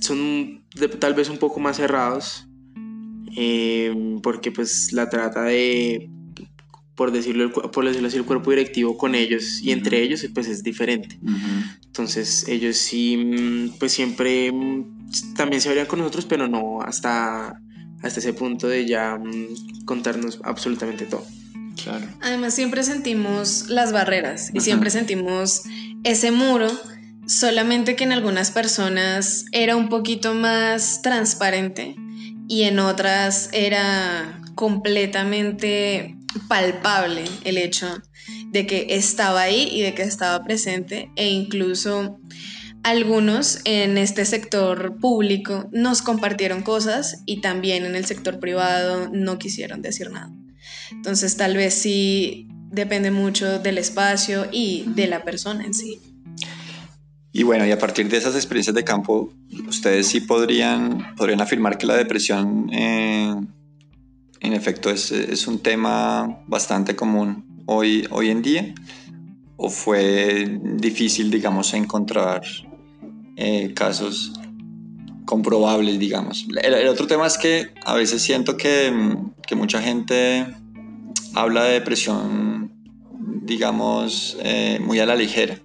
son 0.00 0.62
tal 1.00 1.14
vez 1.14 1.28
un 1.28 1.38
poco 1.38 1.58
más 1.58 1.78
cerrados 1.78 2.48
Em, 3.40 4.20
porque 4.20 4.50
pues 4.50 4.92
la 4.92 5.08
trata 5.08 5.44
de, 5.44 6.10
por 6.98 7.12
decirlo, 7.12 7.52
por 7.52 7.86
decirlo 7.86 8.08
así, 8.08 8.16
el 8.16 8.24
cuerpo 8.24 8.50
directivo 8.50 8.98
con 8.98 9.14
ellos 9.14 9.62
y 9.62 9.70
entre 9.70 10.02
ellos 10.02 10.26
pues 10.34 10.48
es 10.48 10.64
diferente. 10.64 11.16
Entonces 11.86 12.48
ellos 12.48 12.76
sí, 12.76 13.16
mm, 13.16 13.78
pues 13.78 13.92
siempre 13.92 14.50
mm, 14.50 15.34
también 15.36 15.62
se 15.62 15.68
abrían 15.68 15.86
con 15.86 16.00
nosotros, 16.00 16.26
pero 16.26 16.48
no 16.48 16.82
hasta, 16.82 17.62
hasta 18.02 18.18
ese 18.18 18.32
punto 18.32 18.66
de 18.66 18.84
ya 18.84 19.16
mm, 19.16 19.84
contarnos 19.84 20.40
absolutamente 20.42 21.06
todo. 21.06 21.24
Claro. 21.80 22.04
Además 22.20 22.54
siempre 22.54 22.82
sentimos 22.82 23.68
las 23.68 23.92
barreras 23.92 24.50
y 24.52 24.58
siempre 24.58 24.90
sentimos 24.90 25.62
ese 26.02 26.32
muro 26.32 26.68
solamente 27.26 27.94
que 27.94 28.02
en 28.02 28.10
algunas 28.10 28.50
personas 28.50 29.44
era 29.52 29.76
un 29.76 29.88
poquito 29.88 30.34
más 30.34 31.00
transparente 31.00 31.94
y 32.48 32.64
en 32.64 32.80
otras 32.80 33.50
era 33.52 34.40
completamente 34.56 36.17
palpable 36.48 37.24
el 37.44 37.58
hecho 37.58 38.02
de 38.50 38.66
que 38.66 38.86
estaba 38.90 39.42
ahí 39.42 39.68
y 39.72 39.82
de 39.82 39.94
que 39.94 40.02
estaba 40.02 40.44
presente 40.44 41.10
e 41.16 41.28
incluso 41.28 42.18
algunos 42.82 43.60
en 43.64 43.98
este 43.98 44.24
sector 44.24 44.96
público 44.98 45.68
nos 45.72 46.02
compartieron 46.02 46.62
cosas 46.62 47.22
y 47.26 47.40
también 47.40 47.84
en 47.84 47.94
el 47.94 48.06
sector 48.06 48.38
privado 48.38 49.10
no 49.12 49.38
quisieron 49.38 49.82
decir 49.82 50.10
nada. 50.10 50.32
Entonces 50.90 51.36
tal 51.36 51.56
vez 51.56 51.74
sí 51.74 52.48
depende 52.70 53.10
mucho 53.10 53.58
del 53.58 53.78
espacio 53.78 54.46
y 54.52 54.84
de 54.94 55.06
la 55.06 55.24
persona 55.24 55.64
en 55.64 55.74
sí. 55.74 56.00
Y 57.32 57.42
bueno, 57.42 57.66
y 57.66 57.70
a 57.70 57.78
partir 57.78 58.08
de 58.08 58.16
esas 58.16 58.34
experiencias 58.34 58.74
de 58.74 58.84
campo, 58.84 59.32
ustedes 59.66 60.06
sí 60.06 60.20
podrían, 60.20 61.14
podrían 61.14 61.40
afirmar 61.40 61.78
que 61.78 61.86
la 61.86 61.96
depresión 61.96 62.70
eh, 62.72 63.34
en 64.40 64.52
efecto 64.52 64.90
es, 64.90 65.10
es, 65.10 65.46
un 65.46 65.58
tema 65.58 66.40
bastante 66.46 66.94
común 66.94 67.62
hoy, 67.66 68.06
hoy 68.10 68.30
en 68.30 68.42
día, 68.42 68.74
o 69.56 69.68
fue 69.70 70.58
difícil, 70.62 71.30
digamos, 71.30 71.74
encontrar 71.74 72.42
eh, 73.36 73.72
casos 73.74 74.32
comprobables, 75.24 75.98
digamos. 75.98 76.46
El, 76.62 76.88
otro 76.88 77.06
tema 77.06 77.26
es 77.26 77.36
que 77.36 77.68
a 77.84 77.94
veces 77.94 78.22
siento 78.22 78.56
que, 78.56 78.92
que 79.46 79.54
mucha 79.56 79.82
gente 79.82 80.46
habla 81.34 81.64
de 81.64 81.72
depresión, 81.72 82.72
digamos, 83.42 84.38
eh, 84.42 84.78
muy 84.80 85.00
a 85.00 85.06
la 85.06 85.16
ligera 85.16 85.60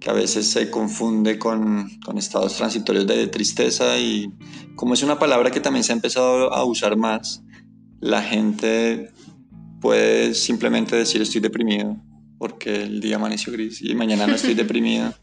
que 0.00 0.08
a 0.08 0.14
veces 0.14 0.50
se 0.50 0.70
confunde 0.70 1.38
con, 1.38 1.90
con, 2.04 2.16
estados 2.16 2.56
transitorios 2.56 3.06
de 3.06 3.26
tristeza 3.26 3.98
y 3.98 4.32
como 4.74 4.94
es 4.94 5.02
una 5.02 5.18
palabra 5.18 5.50
que 5.50 5.60
también 5.60 5.84
se 5.84 5.92
ha 5.92 5.94
empezado 5.94 6.52
a 6.54 6.64
usar 6.64 6.96
más, 6.96 7.42
la 8.00 8.22
gente 8.22 9.10
puede 9.80 10.34
simplemente 10.34 10.96
decir 10.96 11.22
estoy 11.22 11.40
deprimido 11.40 11.96
porque 12.38 12.82
el 12.82 13.00
día 13.00 13.16
amaneció 13.16 13.52
gris 13.52 13.82
y 13.82 13.94
mañana 13.94 14.26
no 14.26 14.34
estoy 14.34 14.54
deprimido 14.64 15.14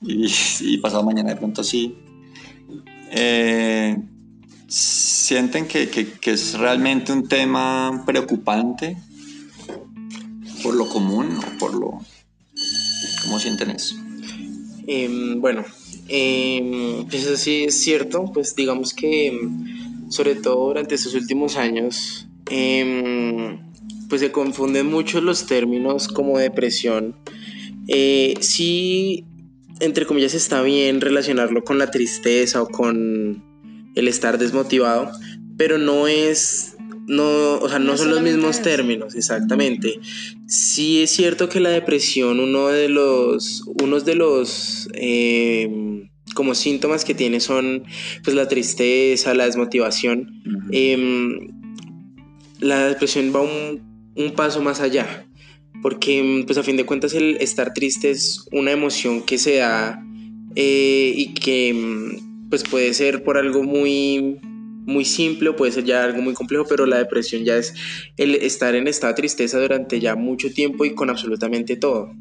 y, 0.00 0.26
y, 0.60 0.78
pasado 0.78 1.02
mañana 1.02 1.30
de 1.30 1.36
pronto 1.36 1.64
sí. 1.64 1.94
Eh, 3.10 3.96
¿Sienten 4.68 5.66
que, 5.66 5.88
que, 5.88 6.08
que 6.12 6.32
es 6.32 6.58
realmente 6.58 7.12
un 7.12 7.28
tema 7.28 8.02
preocupante 8.04 8.96
por 10.62 10.74
lo 10.74 10.88
común 10.88 11.38
o 11.38 11.58
por 11.58 11.74
lo... 11.74 12.00
¿Cómo 13.22 13.38
sienten 13.38 13.70
eso? 13.70 13.94
Em, 14.86 15.40
bueno, 15.40 15.64
eh, 16.08 17.04
pues 17.08 17.24
eso 17.24 17.36
sí 17.36 17.64
es 17.64 17.78
cierto, 17.80 18.30
pues 18.32 18.54
digamos 18.54 18.92
que 18.92 19.28
em, 19.28 19.83
sobre 20.08 20.34
todo 20.34 20.68
durante 20.68 20.94
estos 20.94 21.14
últimos 21.14 21.56
años, 21.56 22.28
pues 24.08 24.20
se 24.20 24.32
confunden 24.32 24.86
mucho 24.86 25.20
los 25.20 25.46
términos 25.46 26.08
como 26.08 26.38
depresión. 26.38 27.16
Eh, 27.88 28.34
sí, 28.40 29.24
entre 29.80 30.06
comillas, 30.06 30.34
está 30.34 30.62
bien 30.62 31.00
relacionarlo 31.00 31.64
con 31.64 31.78
la 31.78 31.90
tristeza 31.90 32.62
o 32.62 32.68
con 32.68 33.42
el 33.94 34.08
estar 34.08 34.38
desmotivado, 34.38 35.10
pero 35.56 35.78
no 35.78 36.08
es, 36.08 36.76
no, 37.06 37.54
o 37.56 37.68
sea, 37.68 37.78
no, 37.78 37.96
son 37.96 38.10
los 38.10 38.22
mismos 38.22 38.62
términos, 38.62 39.14
exactamente. 39.14 40.00
Sí 40.46 41.02
es 41.02 41.10
cierto 41.10 41.48
que 41.48 41.60
la 41.60 41.70
depresión, 41.70 42.40
uno 42.40 42.68
de 42.68 42.88
los, 42.88 43.64
unos 43.82 44.04
de 44.04 44.14
los, 44.14 44.88
eh, 44.94 45.93
como 46.34 46.54
síntomas 46.54 47.04
que 47.04 47.14
tiene 47.14 47.40
son, 47.40 47.84
pues, 48.22 48.34
la 48.34 48.48
tristeza, 48.48 49.34
la 49.34 49.44
desmotivación. 49.44 50.42
Em, 50.70 51.52
la 52.60 52.88
depresión 52.88 53.32
va 53.34 53.40
un, 53.40 54.12
un 54.16 54.32
paso 54.32 54.62
más 54.62 54.80
allá 54.80 55.26
porque 55.84 56.44
pues 56.46 56.56
a 56.56 56.62
fin 56.62 56.78
de 56.78 56.86
cuentas 56.86 57.12
el 57.12 57.36
estar 57.42 57.74
triste 57.74 58.10
es 58.10 58.46
una 58.52 58.72
emoción 58.72 59.20
que 59.20 59.36
se 59.36 59.56
da 59.56 60.02
eh, 60.56 61.12
y 61.14 61.34
que 61.34 62.18
pues 62.48 62.62
puede 62.62 62.94
ser 62.94 63.22
por 63.22 63.36
algo 63.36 63.62
muy 63.62 64.40
muy 64.86 65.04
simple 65.04 65.50
o 65.50 65.56
puede 65.56 65.72
ser 65.72 65.84
ya 65.84 66.02
algo 66.02 66.22
muy 66.22 66.32
complejo, 66.32 66.64
pero 66.66 66.86
la 66.86 66.96
depresión 66.96 67.44
ya 67.44 67.58
es 67.58 67.74
el 68.16 68.34
estar 68.34 68.74
en 68.74 68.88
estado 68.88 69.12
de 69.12 69.16
tristeza 69.16 69.60
durante 69.60 70.00
ya 70.00 70.16
mucho 70.16 70.50
tiempo 70.54 70.86
y 70.86 70.94
con 70.94 71.10
absolutamente 71.10 71.76
todo. 71.76 72.14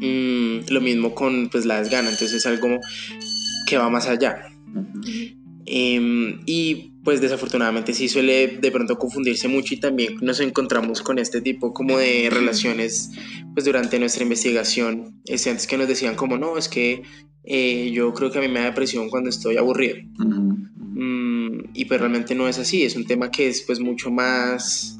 Mm, 0.00 0.68
lo 0.68 0.80
mismo 0.80 1.14
con 1.14 1.48
pues 1.48 1.64
la 1.64 1.80
desgana, 1.80 2.10
entonces 2.10 2.34
es 2.34 2.46
algo 2.46 2.80
que 3.66 3.78
va 3.78 3.88
más 3.88 4.06
allá. 4.08 4.50
Em, 5.64 6.40
y 6.46 6.92
pues 7.02 7.20
desafortunadamente 7.20 7.92
sí 7.92 8.08
suele 8.08 8.58
de 8.60 8.70
pronto 8.70 8.98
confundirse 8.98 9.48
mucho 9.48 9.74
y 9.74 9.78
también 9.78 10.16
nos 10.20 10.40
encontramos 10.40 11.02
con 11.02 11.18
este 11.18 11.40
tipo 11.40 11.72
como 11.72 11.98
de 11.98 12.28
relaciones 12.30 13.10
pues 13.54 13.64
durante 13.64 13.98
nuestra 13.98 14.22
investigación, 14.22 15.22
antes 15.28 15.66
que 15.66 15.78
nos 15.78 15.88
decían 15.88 16.14
como 16.14 16.36
no, 16.36 16.58
es 16.58 16.68
que 16.68 17.02
eh, 17.44 17.90
yo 17.92 18.12
creo 18.12 18.30
que 18.30 18.38
a 18.38 18.42
mí 18.42 18.48
me 18.48 18.60
da 18.60 18.66
depresión 18.66 19.08
cuando 19.08 19.30
estoy 19.30 19.56
aburrido. 19.56 19.96
Mm, 20.18 21.70
y 21.74 21.84
pues 21.84 22.00
realmente 22.00 22.34
no 22.34 22.48
es 22.48 22.58
así, 22.58 22.82
es 22.82 22.96
un 22.96 23.06
tema 23.06 23.30
que 23.30 23.48
es 23.48 23.62
pues 23.62 23.80
mucho 23.80 24.10
más 24.10 24.98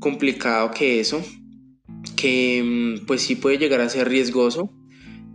complicado 0.00 0.70
que 0.70 1.00
eso, 1.00 1.22
que 2.20 2.62
mm, 2.64 3.06
pues 3.06 3.22
sí 3.22 3.36
puede 3.36 3.58
llegar 3.58 3.80
a 3.80 3.88
ser 3.88 4.08
riesgoso 4.08 4.70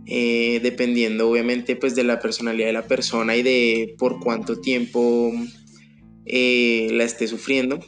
eh, 0.06 0.60
dependiendo 0.62 1.30
obviamente 1.30 1.76
pues 1.76 1.94
de 1.94 2.04
la 2.04 2.20
personalidad 2.20 2.66
de 2.66 2.74
la 2.74 2.86
persona 2.86 3.36
y 3.36 3.42
de 3.42 3.94
por 3.98 4.20
cuánto 4.20 4.60
tiempo 4.60 5.32
eh, 6.26 6.88
la 6.92 7.04
esté 7.04 7.26
sufriendo. 7.26 7.80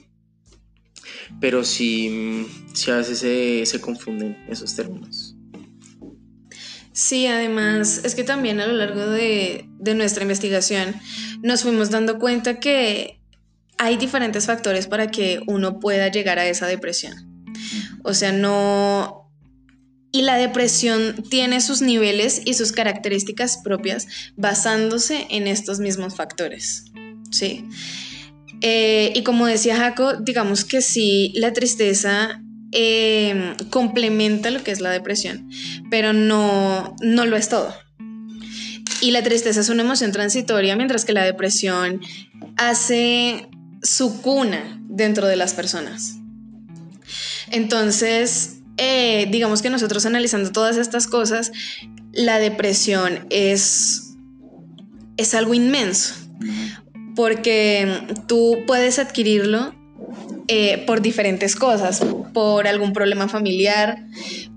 Pero 1.40 1.64
sí, 1.64 2.46
sí 2.72 2.90
a 2.90 2.96
veces 2.96 3.18
se, 3.18 3.66
se 3.66 3.80
confunden 3.80 4.36
esos 4.48 4.74
términos. 4.74 5.36
Sí, 6.92 7.26
además 7.26 8.00
es 8.04 8.14
que 8.14 8.24
también 8.24 8.60
a 8.60 8.66
lo 8.66 8.72
largo 8.72 9.06
de, 9.10 9.66
de, 9.78 9.94
nuestra 9.94 10.22
investigación 10.22 10.94
nos 11.42 11.62
fuimos 11.62 11.90
dando 11.90 12.18
cuenta 12.18 12.58
que 12.58 13.20
hay 13.76 13.98
diferentes 13.98 14.46
factores 14.46 14.86
para 14.86 15.10
que 15.10 15.40
uno 15.46 15.78
pueda 15.78 16.08
llegar 16.08 16.38
a 16.38 16.48
esa 16.48 16.66
depresión. 16.66 17.25
O 18.06 18.14
sea, 18.14 18.32
no, 18.32 19.26
y 20.16 20.22
la 20.22 20.36
depresión 20.36 21.24
tiene 21.28 21.60
sus 21.60 21.82
niveles 21.82 22.40
y 22.44 22.54
sus 22.54 22.72
características 22.72 23.58
propias 23.58 24.06
basándose 24.36 25.26
en 25.28 25.46
estos 25.46 25.78
mismos 25.78 26.14
factores. 26.14 26.84
Sí. 27.30 27.66
Eh, 28.62 29.12
y 29.14 29.22
como 29.24 29.46
decía 29.46 29.76
Jaco, 29.76 30.14
digamos 30.14 30.64
que 30.64 30.80
sí, 30.80 31.32
la 31.36 31.52
tristeza 31.52 32.40
em, 32.72 33.54
complementa 33.68 34.50
lo 34.50 34.62
que 34.62 34.70
es 34.70 34.80
la 34.80 34.90
depresión, 34.90 35.50
pero 35.90 36.14
no, 36.14 36.96
no 37.02 37.26
lo 37.26 37.36
es 37.36 37.50
todo. 37.50 37.74
Y 39.02 39.10
la 39.10 39.22
tristeza 39.22 39.60
es 39.60 39.68
una 39.68 39.82
emoción 39.82 40.12
transitoria, 40.12 40.76
mientras 40.76 41.04
que 41.04 41.12
la 41.12 41.24
depresión 41.24 42.00
hace 42.56 43.48
su 43.82 44.22
cuna 44.22 44.80
dentro 44.88 45.26
de 45.26 45.36
las 45.36 45.52
personas. 45.52 46.16
Entonces, 47.50 48.60
eh, 48.76 49.26
digamos 49.30 49.62
que 49.62 49.70
nosotros 49.70 50.04
analizando 50.06 50.52
todas 50.52 50.76
estas 50.76 51.06
cosas, 51.06 51.52
la 52.12 52.38
depresión 52.38 53.26
es, 53.30 54.16
es 55.16 55.34
algo 55.34 55.54
inmenso, 55.54 56.14
porque 57.14 58.02
tú 58.26 58.64
puedes 58.66 58.98
adquirirlo 58.98 59.74
eh, 60.48 60.84
por 60.86 61.02
diferentes 61.02 61.56
cosas, 61.56 62.00
por 62.32 62.68
algún 62.68 62.92
problema 62.92 63.28
familiar, 63.28 64.06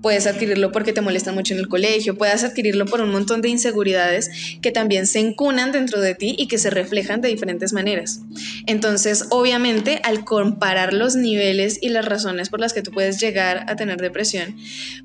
puedes 0.00 0.26
adquirirlo 0.28 0.70
porque 0.70 0.92
te 0.92 1.00
molesta 1.00 1.32
mucho 1.32 1.54
en 1.54 1.60
el 1.60 1.68
colegio, 1.68 2.16
puedes 2.16 2.44
adquirirlo 2.44 2.86
por 2.86 3.00
un 3.00 3.10
montón 3.10 3.42
de 3.42 3.48
inseguridades 3.48 4.30
que 4.62 4.70
también 4.70 5.08
se 5.08 5.18
encunan 5.18 5.72
dentro 5.72 6.00
de 6.00 6.14
ti 6.14 6.36
y 6.38 6.46
que 6.46 6.58
se 6.58 6.70
reflejan 6.70 7.20
de 7.20 7.28
diferentes 7.28 7.72
maneras. 7.72 8.20
Entonces, 8.66 9.26
obviamente, 9.30 10.00
al 10.04 10.24
comparar 10.24 10.92
los 10.92 11.16
niveles 11.16 11.78
y 11.82 11.88
las 11.88 12.04
razones 12.04 12.50
por 12.50 12.60
las 12.60 12.72
que 12.72 12.82
tú 12.82 12.92
puedes 12.92 13.20
llegar 13.20 13.64
a 13.68 13.74
tener 13.74 14.00
depresión, 14.00 14.56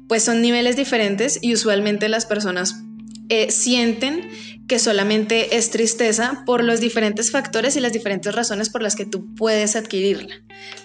pues 0.07 0.23
son 0.23 0.41
niveles 0.41 0.75
diferentes 0.75 1.39
y 1.41 1.53
usualmente 1.53 2.09
las 2.09 2.27
personas 2.27 2.83
eh, 3.29 3.49
sienten 3.49 4.29
que 4.67 4.79
solamente 4.79 5.57
es 5.57 5.69
tristeza 5.69 6.43
por 6.45 6.63
los 6.63 6.79
diferentes 6.79 7.31
factores 7.31 7.75
y 7.75 7.79
las 7.79 7.93
diferentes 7.93 8.33
razones 8.33 8.69
por 8.69 8.81
las 8.81 8.95
que 8.95 9.05
tú 9.05 9.33
puedes 9.35 9.75
adquirirla. 9.75 10.35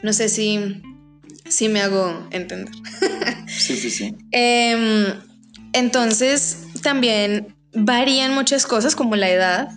No 0.02 0.12
sé 0.12 0.28
si, 0.28 0.82
si 1.48 1.68
me 1.68 1.80
hago 1.80 2.28
entender. 2.30 2.74
Sí, 3.50 3.76
sí, 3.76 3.90
sí. 3.90 4.14
Em, 4.30 5.06
entonces, 5.72 6.58
también 6.82 7.56
varían 7.74 8.32
muchas 8.32 8.64
cosas 8.64 8.94
como 8.94 9.16
la 9.16 9.28
edad, 9.28 9.68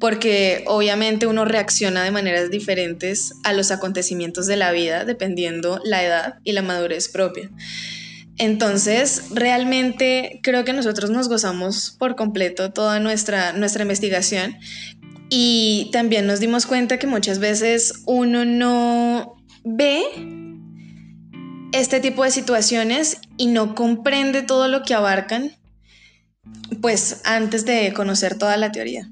porque 0.00 0.64
obviamente 0.66 1.26
uno 1.26 1.44
reacciona 1.44 2.02
de 2.02 2.10
maneras 2.10 2.50
diferentes 2.50 3.34
a 3.44 3.52
los 3.52 3.70
acontecimientos 3.70 4.46
de 4.46 4.56
la 4.56 4.72
vida 4.72 5.04
dependiendo 5.04 5.80
la 5.84 6.04
edad 6.04 6.34
y 6.42 6.52
la 6.52 6.62
madurez 6.62 7.08
propia. 7.08 7.50
Entonces, 8.38 9.30
realmente 9.30 10.40
creo 10.42 10.64
que 10.64 10.72
nosotros 10.72 11.10
nos 11.10 11.28
gozamos 11.28 11.94
por 11.98 12.16
completo 12.16 12.72
toda 12.72 12.98
nuestra, 12.98 13.52
nuestra 13.52 13.82
investigación 13.82 14.56
y 15.28 15.90
también 15.92 16.26
nos 16.26 16.40
dimos 16.40 16.66
cuenta 16.66 16.98
que 16.98 17.06
muchas 17.06 17.38
veces 17.38 18.02
uno 18.06 18.44
no 18.44 19.36
ve 19.64 20.02
este 21.72 22.00
tipo 22.00 22.24
de 22.24 22.30
situaciones 22.30 23.18
y 23.36 23.46
no 23.46 23.74
comprende 23.74 24.42
todo 24.42 24.68
lo 24.68 24.82
que 24.82 24.94
abarcan, 24.94 25.52
pues 26.80 27.22
antes 27.24 27.64
de 27.64 27.92
conocer 27.94 28.36
toda 28.38 28.56
la 28.56 28.72
teoría. 28.72 29.08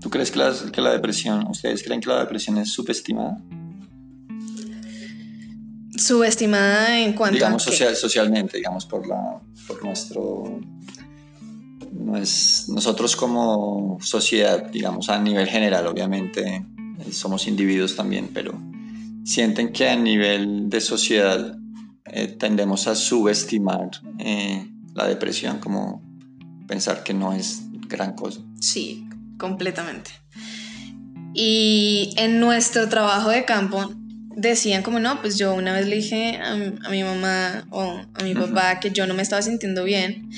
¿Tú 0.00 0.10
crees 0.10 0.30
que 0.30 0.38
la, 0.38 0.54
que 0.72 0.80
la 0.80 0.92
depresión, 0.92 1.46
ustedes 1.48 1.82
creen 1.82 2.00
que 2.00 2.10
la 2.10 2.20
depresión 2.20 2.58
es 2.58 2.70
subestimada? 2.70 3.38
Subestimada 5.98 6.98
en 6.98 7.12
cuanto 7.12 7.34
digamos, 7.34 7.66
a 7.66 7.70
social, 7.70 7.96
socialmente, 7.96 8.58
digamos, 8.58 8.86
por, 8.86 9.06
la, 9.06 9.40
por 9.66 9.84
nuestro... 9.84 10.60
No 11.92 12.16
es, 12.16 12.68
nosotros 12.68 13.16
como 13.16 13.98
sociedad, 14.00 14.70
digamos, 14.70 15.08
a 15.08 15.18
nivel 15.18 15.46
general, 15.48 15.86
obviamente, 15.86 16.66
eh, 16.98 17.12
somos 17.12 17.46
individuos 17.46 17.96
también, 17.96 18.30
pero 18.32 18.52
sienten 19.24 19.72
que 19.72 19.88
a 19.88 19.96
nivel 19.96 20.68
de 20.70 20.80
sociedad 20.80 21.58
eh, 22.04 22.28
tendemos 22.28 22.86
a 22.86 22.94
subestimar 22.94 23.90
eh, 24.18 24.70
la 24.94 25.06
depresión, 25.08 25.58
como 25.58 26.02
pensar 26.68 27.02
que 27.02 27.12
no 27.12 27.32
es 27.32 27.62
gran 27.88 28.14
cosa. 28.14 28.40
Sí, 28.60 29.08
completamente. 29.38 30.10
Y 31.34 32.14
en 32.16 32.40
nuestro 32.40 32.88
trabajo 32.88 33.30
de 33.30 33.44
campo 33.44 33.90
decían 34.36 34.82
como 34.82 35.00
no, 35.00 35.20
pues 35.22 35.38
yo 35.38 35.54
una 35.54 35.72
vez 35.72 35.86
le 35.86 35.96
dije 35.96 36.38
a, 36.38 36.54
mi 36.90 37.02
mamá 37.02 37.66
o 37.70 38.02
a 38.14 38.22
mi 38.22 38.34
papá 38.34 38.78
que 38.78 38.90
yo 38.90 39.06
no 39.06 39.14
me 39.14 39.22
estaba 39.22 39.42
sintiendo 39.42 39.82
bien 39.82 40.28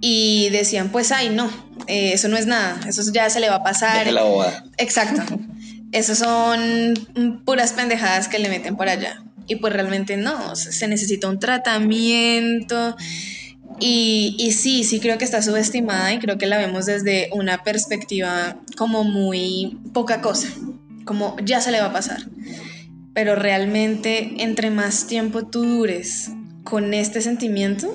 y 0.00 0.50
decían 0.50 0.90
pues 0.90 1.10
ay 1.12 1.30
no, 1.30 1.50
eh, 1.86 2.12
eso 2.12 2.28
no 2.28 2.36
es 2.36 2.46
nada, 2.46 2.78
eso 2.86 3.02
ya 3.10 3.28
se 3.30 3.40
le 3.40 3.48
va 3.48 3.56
a 3.56 3.62
pasar. 3.62 4.06
la. 4.12 4.64
Exacto. 4.76 5.22
Esas 5.92 6.18
son 6.18 7.42
puras 7.44 7.72
pendejadas 7.72 8.28
que 8.28 8.38
le 8.38 8.48
meten 8.48 8.76
por 8.76 8.88
allá. 8.88 9.22
Y 9.46 9.56
pues 9.56 9.72
realmente 9.72 10.16
no, 10.16 10.56
se 10.56 10.88
necesita 10.88 11.28
un 11.28 11.38
tratamiento. 11.38 12.96
Y, 13.78 14.36
y 14.38 14.52
sí, 14.52 14.84
sí 14.84 15.00
creo 15.00 15.18
que 15.18 15.24
está 15.24 15.42
subestimada 15.42 16.12
y 16.12 16.18
creo 16.18 16.38
que 16.38 16.46
la 16.46 16.56
vemos 16.56 16.86
desde 16.86 17.28
una 17.32 17.62
perspectiva 17.62 18.56
como 18.76 19.04
muy 19.04 19.78
poca 19.92 20.20
cosa, 20.20 20.48
como 21.04 21.36
ya 21.42 21.60
se 21.60 21.72
le 21.72 21.80
va 21.80 21.86
a 21.86 21.92
pasar 21.92 22.22
pero 23.14 23.34
realmente 23.34 24.42
entre 24.42 24.70
más 24.70 25.06
tiempo 25.06 25.46
tú 25.46 25.64
dures 25.64 26.30
con 26.64 26.94
este 26.94 27.20
sentimiento, 27.20 27.94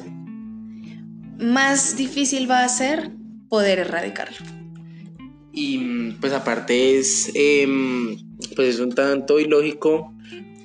más 1.39 1.97
difícil 1.97 2.49
va 2.49 2.63
a 2.63 2.69
ser 2.69 3.12
poder 3.49 3.80
erradicarlo. 3.80 4.38
Y 5.51 6.12
pues 6.21 6.34
aparte 6.34 6.97
es, 6.97 7.32
em, 7.34 8.15
pues 8.56 8.75
es 8.75 8.80
un 8.80 8.91
tanto 8.91 9.39
ilógico, 9.39 10.13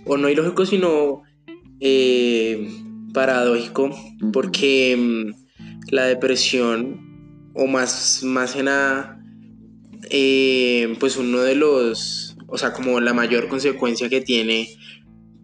o 0.05 0.17
no 0.17 0.29
ilógico, 0.29 0.67
sino 0.67 1.23
eh, 1.81 2.69
paradójico, 3.15 3.91
porque 4.33 4.93
em, 4.93 5.33
la 5.91 6.05
depresión, 6.05 7.51
o 7.55 7.67
más, 7.67 8.23
más 8.23 8.57
en 8.57 8.67
nada, 8.67 9.19
eh, 10.11 10.95
pues 11.01 11.17
uno 11.17 11.41
de 11.41 11.55
los, 11.55 12.32
o 12.53 12.59
sea, 12.59 12.75
como 12.75 13.01
la 13.01 13.15
mayor 13.15 13.49
consecuencia 13.49 14.11
que 14.11 14.21
tiene 14.21 14.69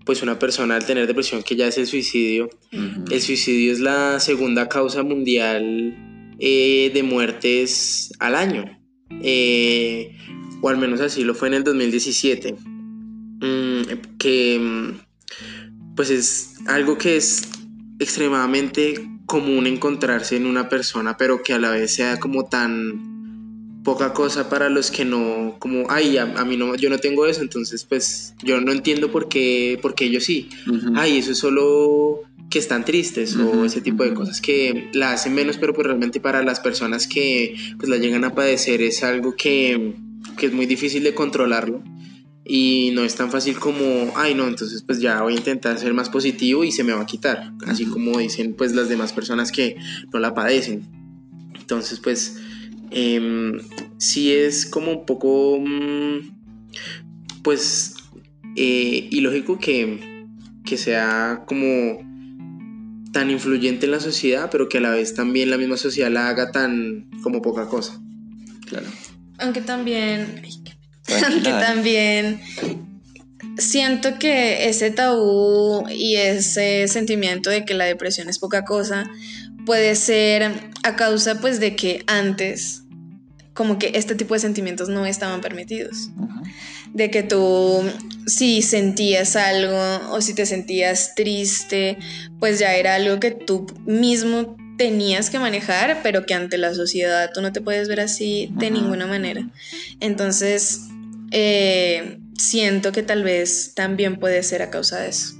pues 0.05 0.23
una 0.23 0.38
persona 0.38 0.77
al 0.77 0.85
tener 0.85 1.07
depresión 1.07 1.42
que 1.42 1.57
ya 1.57 1.66
es 1.66 1.79
el 1.79 1.87
suicidio. 1.87 2.51
El 2.71 3.21
suicidio 3.21 3.73
es 3.73 3.81
la 3.81 4.21
segunda 4.21 4.68
causa 4.68 5.03
mundial 5.03 5.97
eh, 6.38 6.90
de 6.92 7.03
muertes 7.03 8.12
al 8.18 8.35
año. 8.35 8.79
Eh, 9.23 10.16
o 10.61 10.68
al 10.68 10.77
menos 10.77 11.01
así 11.01 11.25
lo 11.25 11.35
fue 11.35 11.49
en 11.49 11.55
el 11.55 11.64
2017. 11.64 12.55
Mm, 13.40 13.83
que 14.18 14.59
mm, 14.59 15.94
pues 15.97 16.11
es 16.11 16.57
algo 16.66 16.99
que 16.99 17.16
es 17.16 17.49
extremadamente 17.99 18.94
común 19.27 19.66
enconrarse 19.66 20.37
en 20.37 20.47
una 20.47 20.68
persona, 20.68 21.16
pero 21.16 21.42
que 21.42 21.55
a 21.55 21.59
la 21.59 21.71
vez 21.71 21.94
sea 21.94 22.18
como 22.18 22.49
tan 22.49 23.17
poca 23.88 24.12
cosa 24.12 24.51
para 24.51 24.68
los 24.68 24.90
que 24.90 25.07
no, 25.07 25.57
como, 25.59 25.87
ay, 25.88 26.18
a, 26.18 26.27
mí 26.44 26.59
no, 26.59 26.74
yo 26.74 26.90
no 26.90 26.98
tengo 26.98 27.24
eso, 27.24 27.40
entonces 27.40 27.85
pues 27.85 28.35
yo 28.44 28.61
no 28.61 28.70
entiendo 28.70 29.11
por 29.11 29.31
qué, 29.31 29.79
por 29.81 29.94
qué 29.94 30.05
ellos 30.05 30.24
sí. 30.24 30.51
Ay, 30.94 31.16
eso 31.16 31.33
es 31.33 31.38
solo 31.38 32.20
que 32.51 32.59
están 32.59 32.85
tristes 32.85 33.35
o 33.37 33.64
ese 33.64 33.81
tipo 33.81 34.05
de 34.05 34.12
cosas 34.12 34.42
que 34.42 34.90
la 34.92 35.12
hacen 35.12 35.35
menos, 35.35 35.57
pero 35.57 35.72
pues 35.72 35.87
realmente 35.87 36.20
para 36.20 36.42
las 36.42 36.61
personas 36.61 37.07
que 37.07 37.57
pues 37.79 37.88
la 37.88 37.96
llegan 37.96 38.24
a 38.24 38.35
padecer 38.35 38.83
es 38.83 39.03
algo 39.03 39.35
que, 39.37 39.94
que 40.37 40.44
es 40.44 40.53
muy 40.53 40.66
difícil 40.66 41.03
de 41.03 41.14
controlarlo 41.14 41.83
y 42.44 42.90
no 42.92 43.05
es 43.05 43.14
tan 43.14 43.31
fácil 43.31 43.59
como, 43.59 44.12
ay 44.16 44.35
no, 44.35 44.48
entonces 44.48 44.83
pues 44.83 45.01
ya 45.01 45.22
voy 45.22 45.33
a 45.33 45.37
intentar 45.38 45.79
ser 45.79 45.94
más 45.94 46.11
positivo 46.11 46.62
y 46.62 46.72
se 46.72 46.85
me 46.85 46.92
va 46.92 47.01
a 47.01 47.07
quitar, 47.07 47.55
así 47.66 47.87
como 47.87 48.18
dicen 48.18 48.53
pues 48.53 48.74
las 48.74 48.90
demás 48.90 49.14
personas 49.14 49.51
que 49.51 49.77
no 50.12 50.18
la 50.18 50.35
padecen. 50.35 50.87
Entonces 51.59 52.01
pues 52.01 52.37
eh, 52.90 53.53
sí 53.98 54.33
es 54.33 54.66
como 54.66 54.92
un 54.92 55.07
poco, 55.07 55.59
mm, 55.61 57.42
pues, 57.42 57.94
eh, 58.57 59.09
ilógico 59.11 59.59
que, 59.59 60.27
que 60.64 60.77
sea 60.77 61.44
como 61.46 62.07
tan 63.12 63.31
influyente 63.31 63.87
en 63.87 63.92
la 63.92 64.01
sociedad, 64.01 64.48
pero 64.51 64.68
que 64.68 64.79
a 64.79 64.81
la 64.81 64.90
vez 64.90 65.14
también 65.14 65.51
la 65.51 65.59
misma 65.59 65.77
sociedad 65.77 66.11
la 66.11 66.29
haga 66.29 66.53
tan 66.53 67.09
como 67.22 67.42
poca 67.42 67.66
cosa. 67.68 68.01
Claro. 68.66 68.87
Aunque 69.38 69.61
también, 69.61 70.42
aunque 71.27 71.51
también 71.51 72.40
siento 73.57 74.18
que 74.18 74.68
ese 74.68 74.90
tabú 74.90 75.85
y 75.90 76.16
ese 76.16 76.87
sentimiento 76.88 77.51
de 77.51 77.64
que 77.64 77.74
la 77.74 77.85
depresión 77.85 78.29
es 78.29 78.38
poca 78.38 78.64
cosa 78.64 79.11
puede 79.68 79.96
ser 79.96 80.70
a 80.83 80.96
causa 80.96 81.42
pues 81.42 81.61
de 81.61 81.76
que 81.76 82.02
antes 82.07 82.85
como 83.52 83.78
que 83.78 83.92
este 83.96 84.14
tipo 84.14 84.33
de 84.33 84.40
sentimientos 84.40 84.88
no 84.88 85.04
estaban 85.04 85.42
permitidos. 85.42 86.09
De 86.94 87.11
que 87.11 87.22
tú 87.22 87.83
si 88.26 88.62
sentías 88.62 89.37
algo 89.37 89.78
o 90.11 90.22
si 90.22 90.33
te 90.33 90.46
sentías 90.46 91.14
triste, 91.14 91.98
pues 92.40 92.59
ya 92.59 92.76
era 92.76 92.94
algo 92.94 93.20
que 93.20 93.31
tú 93.31 93.66
mismo 93.85 94.57
tenías 94.78 95.28
que 95.28 95.38
manejar, 95.38 96.00
pero 96.02 96.24
que 96.24 96.33
ante 96.33 96.57
la 96.57 96.72
sociedad 96.72 97.31
tú 97.35 97.42
no 97.42 97.52
te 97.52 97.61
puedes 97.61 97.88
ver 97.88 98.00
así 98.00 98.48
de 98.52 98.70
ninguna 98.70 99.07
manera. 99.07 99.50
Entonces, 100.00 100.81
eh, 101.31 102.20
siento 102.38 102.90
que 102.90 103.02
tal 103.02 103.22
vez 103.22 103.74
también 103.74 104.18
puede 104.18 104.42
ser 104.44 104.62
a 104.62 104.70
causa 104.70 105.00
de 105.00 105.11
eso. 105.11 105.35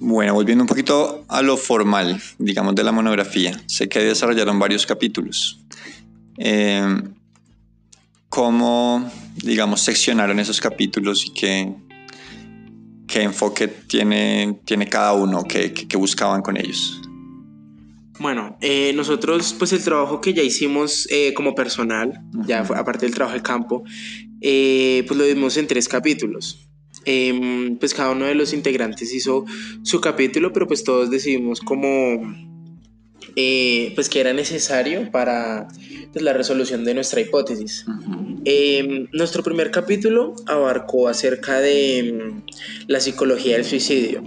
Bueno, 0.00 0.34
volviendo 0.34 0.62
un 0.64 0.68
poquito 0.68 1.24
a 1.28 1.42
lo 1.42 1.56
formal, 1.56 2.20
digamos, 2.38 2.74
de 2.74 2.84
la 2.84 2.92
monografía. 2.92 3.60
Sé 3.66 3.88
que 3.88 4.00
desarrollaron 4.00 4.58
varios 4.58 4.86
capítulos. 4.86 5.60
Eh, 6.36 7.00
¿Cómo, 8.28 9.10
digamos, 9.36 9.80
seccionaron 9.80 10.40
esos 10.40 10.60
capítulos 10.60 11.24
y 11.24 11.32
qué, 11.32 11.72
qué 13.06 13.22
enfoque 13.22 13.68
tiene, 13.68 14.58
tiene 14.64 14.88
cada 14.88 15.12
uno, 15.12 15.44
qué, 15.44 15.72
qué, 15.72 15.96
buscaban 15.96 16.42
con 16.42 16.56
ellos? 16.56 17.00
Bueno, 18.18 18.56
eh, 18.60 18.92
nosotros, 18.94 19.54
pues 19.56 19.72
el 19.72 19.82
trabajo 19.84 20.20
que 20.20 20.34
ya 20.34 20.42
hicimos 20.42 21.06
eh, 21.10 21.32
como 21.34 21.54
personal, 21.54 22.20
ya 22.46 22.60
aparte 22.60 23.06
del 23.06 23.14
trabajo 23.14 23.36
de 23.36 23.42
campo, 23.42 23.84
pues 24.40 25.16
lo 25.16 25.24
dimos 25.24 25.56
en 25.56 25.68
tres 25.68 25.88
capítulos. 25.88 26.68
Em, 27.04 27.76
pues 27.76 27.94
cada 27.94 28.10
uno 28.10 28.26
de 28.26 28.34
los 28.34 28.52
integrantes 28.52 29.12
hizo 29.12 29.44
su 29.82 30.00
capítulo, 30.00 30.52
pero 30.52 30.66
pues 30.66 30.84
todos 30.84 31.10
decidimos 31.10 31.60
como 31.60 32.22
eh, 33.36 33.92
pues 33.94 34.08
que 34.08 34.20
era 34.20 34.32
necesario 34.32 35.10
para 35.10 35.68
pues, 36.12 36.24
la 36.24 36.32
resolución 36.32 36.84
de 36.84 36.94
nuestra 36.94 37.20
hipótesis. 37.20 37.84
Em, 38.44 39.08
nuestro 39.12 39.42
primer 39.42 39.70
capítulo 39.70 40.34
abarcó 40.46 41.08
acerca 41.08 41.60
de 41.60 42.32
mm, 42.32 42.42
la 42.86 43.00
psicología 43.00 43.56
del 43.56 43.64
suicidio, 43.64 44.22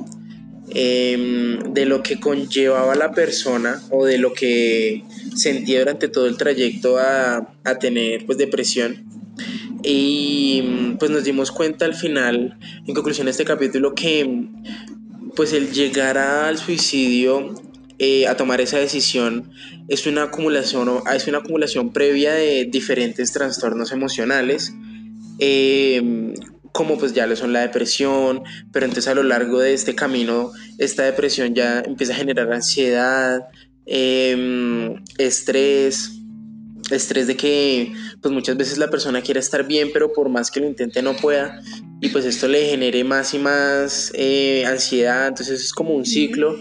em, 0.69 1.59
de 1.73 1.85
lo 1.85 2.03
que 2.03 2.19
conllevaba 2.19 2.95
la 2.95 3.11
persona 3.11 3.81
o 3.89 4.05
de 4.05 4.17
lo 4.17 4.33
que 4.33 5.03
sentía 5.35 5.79
durante 5.79 6.09
todo 6.09 6.27
el 6.27 6.37
trayecto 6.37 6.97
a, 6.97 7.53
a 7.63 7.79
tener 7.79 8.25
pues 8.25 8.37
depresión 8.37 9.05
y 9.89 10.95
pues 10.99 11.09
nos 11.09 11.23
dimos 11.23 11.51
cuenta 11.51 11.85
al 11.85 11.93
final, 11.93 12.57
en 12.85 12.93
conclusión 12.93 13.25
de 13.25 13.31
este 13.31 13.45
capítulo, 13.45 13.95
que 13.95 14.49
pues 15.33 15.53
el 15.53 15.71
llegar 15.71 16.17
al 16.17 16.57
suicidio, 16.57 17.55
eh, 17.97 18.27
a 18.27 18.35
tomar 18.35 18.59
esa 18.59 18.77
decisión, 18.79 19.49
es 19.87 20.05
una 20.05 20.23
acumulación, 20.23 20.89
es 21.15 21.27
una 21.27 21.37
acumulación 21.37 21.93
previa 21.93 22.33
de 22.33 22.65
diferentes 22.65 23.31
trastornos 23.31 23.93
emocionales. 23.93 24.73
Eh, 25.39 26.33
como 26.73 26.97
pues 26.97 27.13
ya 27.13 27.25
lo 27.25 27.35
son 27.35 27.53
la 27.53 27.61
depresión, 27.61 28.43
pero 28.71 28.85
entonces 28.85 29.07
a 29.09 29.15
lo 29.15 29.23
largo 29.23 29.59
de 29.59 29.73
este 29.73 29.95
camino 29.95 30.51
esta 30.77 31.03
depresión 31.03 31.55
ya 31.55 31.79
empieza 31.79 32.13
a 32.13 32.17
generar 32.17 32.51
ansiedad, 32.51 33.47
em, 33.85 35.03
estrés, 35.17 36.16
estrés 36.91 37.27
de 37.27 37.35
que 37.35 37.93
pues 38.21 38.33
muchas 38.33 38.57
veces 38.57 38.77
la 38.77 38.89
persona 38.89 39.21
quiere 39.21 39.39
estar 39.39 39.67
bien, 39.67 39.89
pero 39.93 40.13
por 40.13 40.29
más 40.29 40.51
que 40.51 40.59
lo 40.59 40.67
intente 40.67 41.01
no 41.01 41.15
pueda, 41.15 41.61
y 42.01 42.09
pues 42.09 42.25
esto 42.25 42.47
le 42.47 42.69
genere 42.69 43.03
más 43.03 43.33
y 43.33 43.39
más 43.39 44.11
eh, 44.15 44.65
ansiedad, 44.65 45.27
entonces 45.27 45.61
es 45.61 45.73
como 45.73 45.93
un 45.93 46.05
ciclo 46.05 46.57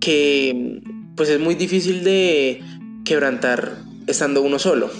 que 0.00 0.80
pues 1.16 1.28
es 1.28 1.40
muy 1.40 1.54
difícil 1.54 2.04
de 2.04 2.62
quebrantar 3.04 3.78
estando 4.06 4.42
uno 4.42 4.58
solo. 4.58 4.90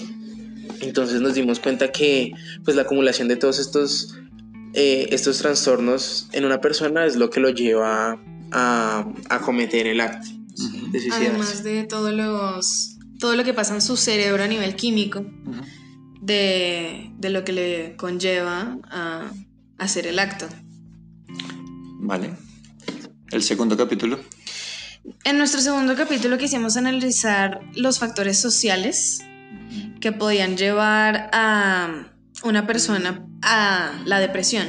Entonces 0.81 1.21
nos 1.21 1.35
dimos 1.35 1.59
cuenta 1.59 1.91
que 1.91 2.31
pues 2.63 2.75
la 2.75 2.83
acumulación 2.83 3.27
de 3.27 3.37
todos 3.37 3.59
estos, 3.59 4.15
eh, 4.73 5.07
estos 5.11 5.37
trastornos 5.39 6.27
en 6.31 6.45
una 6.45 6.61
persona 6.61 7.05
es 7.05 7.15
lo 7.15 7.29
que 7.29 7.39
lo 7.39 7.49
lleva 7.49 8.19
a, 8.51 9.13
a 9.29 9.41
cometer 9.41 9.87
el 9.87 10.01
acto. 10.01 10.29
Además 11.11 11.63
de 11.63 11.83
todos 11.83 12.13
los 12.13 12.94
todo 13.19 13.35
lo 13.35 13.43
que 13.43 13.53
pasa 13.53 13.73
en 13.73 13.81
su 13.81 13.97
cerebro 13.97 14.43
a 14.43 14.47
nivel 14.47 14.75
químico, 14.75 15.25
de, 16.21 17.11
lo 17.21 17.43
que 17.43 17.51
le 17.53 17.95
conlleva 17.95 18.77
a, 18.89 19.31
hacer 19.77 20.07
el 20.07 20.19
acto. 20.19 20.47
Vale. 21.99 22.33
El 23.31 23.43
segundo 23.43 23.75
capítulo. 23.75 24.19
En 25.23 25.37
nuestro 25.37 25.61
segundo 25.61 25.95
capítulo 25.95 26.37
quisimos 26.37 26.77
analizar 26.77 27.61
los 27.75 27.99
factores 27.99 28.39
sociales 28.39 29.19
que 29.99 30.11
podían 30.11 30.57
llevar 30.57 31.29
a 31.33 32.07
una 32.43 32.65
persona 32.65 33.27
a 33.41 34.01
la 34.05 34.19
depresión. 34.19 34.67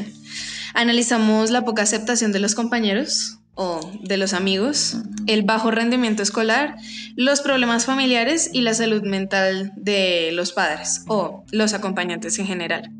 Analizamos 0.75 1.51
la 1.51 1.65
poca 1.65 1.83
aceptación 1.83 2.33
de 2.33 2.41
los 2.41 2.55
compañeros, 2.55 3.36
o 3.57 3.81
de 4.03 4.17
los 4.19 4.35
amigos, 4.35 4.99
el 5.27 5.43
bajo 5.43 5.71
rendimiento 5.71 6.23
escolar, 6.23 6.77
los 7.17 7.41
problemas 7.41 7.87
familiares 7.87 8.51
y 8.53 8.61
la 8.61 8.75
salud 8.75 9.03
mental 9.03 9.73
de 9.77 10.31
los 10.33 10.53
padres 10.53 11.03
o 11.09 11.45
los 11.51 11.73
acompañantes 11.73 12.39
en 12.39 12.47
general. 12.47 12.93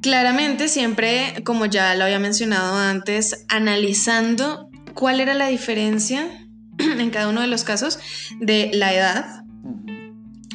Claramente, 0.00 0.68
siempre, 0.68 1.34
como 1.44 1.66
ya 1.66 1.94
lo 1.96 2.04
había 2.04 2.18
mencionado 2.18 2.76
antes, 2.76 3.44
analizando 3.48 4.70
cuál 4.94 5.20
era 5.20 5.34
la 5.34 5.48
diferencia 5.48 6.28
en 6.78 7.10
cada 7.10 7.28
uno 7.28 7.40
de 7.40 7.48
los 7.48 7.64
casos 7.64 7.98
de 8.40 8.70
la 8.74 8.94
edad, 8.94 9.44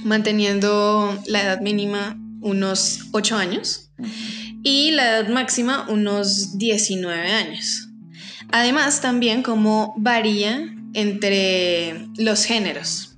manteniendo 0.04 1.20
la 1.28 1.42
edad 1.42 1.62
mínima 1.62 2.18
unos 2.42 3.08
8 3.12 3.36
años 3.36 3.92
y 4.64 4.92
la 4.92 5.10
edad 5.10 5.30
máxima 5.30 5.88
unos 5.90 6.58
19 6.58 7.32
años. 7.32 7.89
Además, 8.52 9.02
también 9.02 9.44
cómo 9.44 9.94
varía 9.98 10.74
entre 10.94 12.08
los 12.18 12.46
géneros, 12.46 13.18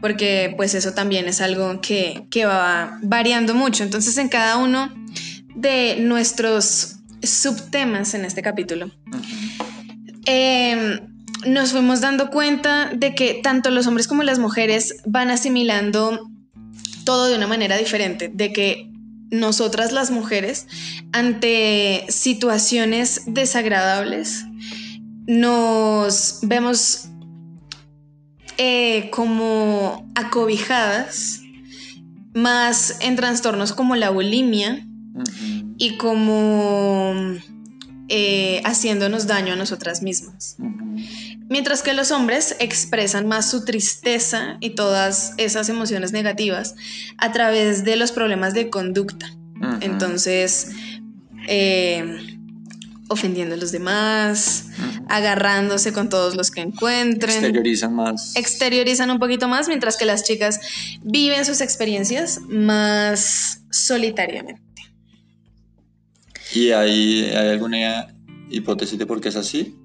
porque 0.00 0.54
pues 0.56 0.74
eso 0.74 0.92
también 0.92 1.26
es 1.26 1.40
algo 1.40 1.80
que, 1.80 2.26
va 2.46 2.98
variando 3.02 3.54
mucho. 3.54 3.82
Entonces, 3.82 4.16
en 4.18 4.28
cada 4.28 4.56
uno 4.56 4.92
de 5.54 5.96
nuestros 6.00 6.96
subtemas 7.22 8.14
en 8.14 8.24
este 8.24 8.42
capítulo, 8.42 8.90
em, 10.26 11.00
nos 11.46 11.72
fuimos 11.72 12.00
dando 12.00 12.30
cuenta 12.30 12.90
de 12.94 13.14
que 13.14 13.40
tanto 13.42 13.70
los 13.70 13.86
hombres 13.86 14.06
como 14.06 14.22
las 14.22 14.38
mujeres 14.38 14.96
van 15.04 15.30
asimilando 15.30 16.30
todo 17.04 17.26
de 17.26 17.36
una 17.36 17.46
manera 17.46 17.76
diferente, 17.76 18.30
de 18.32 18.52
que 18.52 18.93
nosotras 19.40 19.92
las 19.92 20.10
mujeres, 20.10 20.66
ante 21.12 22.04
situaciones 22.08 23.22
desagradables, 23.26 24.44
nos 25.26 26.40
vemos 26.42 27.08
eh, 28.58 29.10
como 29.10 30.10
acobijadas 30.14 31.40
más 32.34 32.98
en 33.00 33.16
trastornos 33.16 33.72
como 33.72 33.96
la 33.96 34.10
bulimia 34.10 34.86
y 35.78 35.96
como 35.96 37.14
eh, 38.08 38.60
haciéndonos 38.64 39.26
daño 39.26 39.54
a 39.54 39.56
nosotras 39.56 40.02
mismas. 40.02 40.56
Mientras 41.48 41.82
que 41.82 41.92
los 41.92 42.10
hombres 42.10 42.56
expresan 42.58 43.28
más 43.28 43.50
su 43.50 43.64
tristeza 43.64 44.56
y 44.60 44.70
todas 44.70 45.34
esas 45.36 45.68
emociones 45.68 46.12
negativas 46.12 46.74
a 47.18 47.32
través 47.32 47.84
de 47.84 47.96
los 47.96 48.12
problemas 48.12 48.54
de 48.54 48.70
conducta. 48.70 49.30
Entonces, 49.80 50.70
eh, 51.48 52.38
ofendiendo 53.08 53.54
a 53.54 53.58
los 53.58 53.72
demás, 53.72 54.66
agarrándose 55.08 55.92
con 55.92 56.08
todos 56.08 56.36
los 56.36 56.50
que 56.50 56.60
encuentren. 56.60 57.30
Exteriorizan 57.30 57.94
más. 57.94 58.34
Exteriorizan 58.36 59.10
un 59.10 59.18
poquito 59.18 59.48
más, 59.48 59.68
mientras 59.68 59.96
que 59.96 60.04
las 60.04 60.24
chicas 60.24 60.60
viven 61.02 61.44
sus 61.44 61.60
experiencias 61.60 62.40
más 62.48 63.60
solitariamente. 63.70 64.62
¿Y 66.54 66.70
hay, 66.70 67.24
hay 67.24 67.48
alguna 67.50 68.14
hipótesis 68.50 68.98
de 68.98 69.06
por 69.06 69.20
qué 69.20 69.28
es 69.28 69.36
así? 69.36 69.76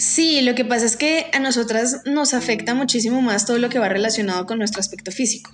Sí, 0.00 0.40
lo 0.40 0.54
que 0.54 0.64
pasa 0.64 0.86
es 0.86 0.96
que 0.96 1.26
a 1.34 1.40
nosotras 1.40 2.00
nos 2.06 2.32
afecta 2.32 2.72
muchísimo 2.72 3.20
más 3.20 3.44
todo 3.44 3.58
lo 3.58 3.68
que 3.68 3.78
va 3.78 3.90
relacionado 3.90 4.46
con 4.46 4.56
nuestro 4.56 4.80
aspecto 4.80 5.12
físico. 5.12 5.50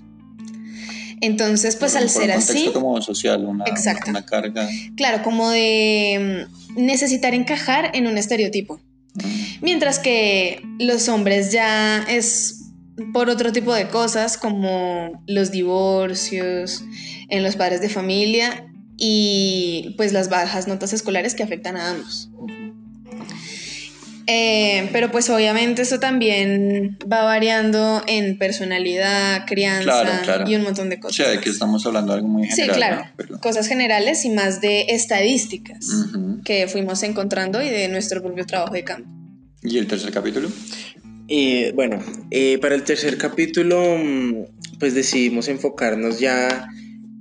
Entonces, 1.21 1.75
pues 1.75 1.97
al 1.97 2.09
ser 2.09 2.31
así... 2.31 2.71
como 2.73 3.03
social, 3.03 3.45
una, 3.45 3.65
una 4.07 4.25
carga. 4.25 4.69
Claro, 4.97 5.25
como 5.25 5.51
de 5.51 6.47
mm, 6.77 6.81
necesitar 6.85 7.35
encajar 7.35 7.91
en 7.95 8.07
un 8.07 8.19
estereotipo. 8.19 8.81
Mm. 9.15 9.63
Mientras 9.63 9.99
que 9.99 10.63
los 10.79 11.09
hombres 11.09 11.51
ya 11.51 12.05
es 12.05 12.67
por 13.13 13.29
otro 13.31 13.51
tipo 13.51 13.75
de 13.75 13.89
cosas 13.89 14.39
como 14.39 15.25
los 15.27 15.51
divorcios, 15.51 16.85
en 17.29 17.43
los 17.43 17.57
padres 17.57 17.81
de 17.81 17.89
familia 17.89 18.73
y 18.97 19.93
pues 19.97 20.13
las 20.13 20.29
bajas 20.29 20.69
notas 20.69 20.93
escolares 20.93 21.35
que 21.35 21.43
afectan 21.43 21.77
a 21.77 21.91
ambos. 21.91 22.31
Eh, 24.29 24.89
pero 24.93 25.13
pues 25.13 25.31
obviamente 25.31 25.83
eso 25.83 26.01
también 26.01 26.99
va 27.11 27.23
variando 27.23 28.03
en 28.09 28.39
personalidad, 28.39 29.47
crianza 29.47 30.45
y 30.47 30.57
un 30.57 30.65
montón 30.65 30.89
de 30.89 30.99
cosas. 30.99 31.21
O 31.21 31.23
sea, 31.23 31.31
de 31.31 31.41
que 31.41 31.51
estamos 31.51 31.87
hablando 31.87 32.13
de 32.13 32.19
algo 32.19 32.29
muy 32.29 32.49
general. 32.49 32.67
Sí, 32.67 32.77
claro. 32.77 33.41
Cosas 33.41 33.69
generales 33.69 34.25
y 34.25 34.31
más 34.31 34.61
de 34.61 34.87
estadísticas 34.89 35.87
que 36.45 36.67
fuimos 36.67 37.03
encontrando 37.05 37.63
y 37.63 37.71
de 37.71 37.89
nuestro 37.89 38.21
propio 38.21 38.45
trabajo 38.47 38.75
de 38.75 38.83
campo. 38.83 39.09
¿Y 39.63 39.79
el 39.79 39.87
tercer 39.87 40.13
capítulo? 40.13 40.51
Eh, 41.29 41.73
bueno, 41.75 42.01
eh, 42.31 42.59
para 42.59 42.75
el 42.75 42.83
tercer 42.83 43.19
capítulo 43.19 43.97
mm, 43.97 44.79
pues 44.79 44.95
decidimos 44.95 45.49
enfocarnos 45.49 46.19
ya 46.21 46.69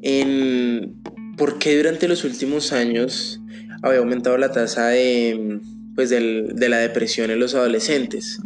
en 0.01 1.01
por 1.37 1.59
qué 1.59 1.77
durante 1.77 2.07
los 2.07 2.23
últimos 2.23 2.71
años 2.71 3.41
había 3.81 3.99
aumentado 3.99 4.37
la 4.37 4.51
tasa 4.51 4.87
de 4.87 5.59
pues 5.95 6.09
de 6.09 6.69
la 6.69 6.77
depresión 6.77 7.31
en 7.31 7.39
los 7.39 7.55
adolescentes. 7.55 8.39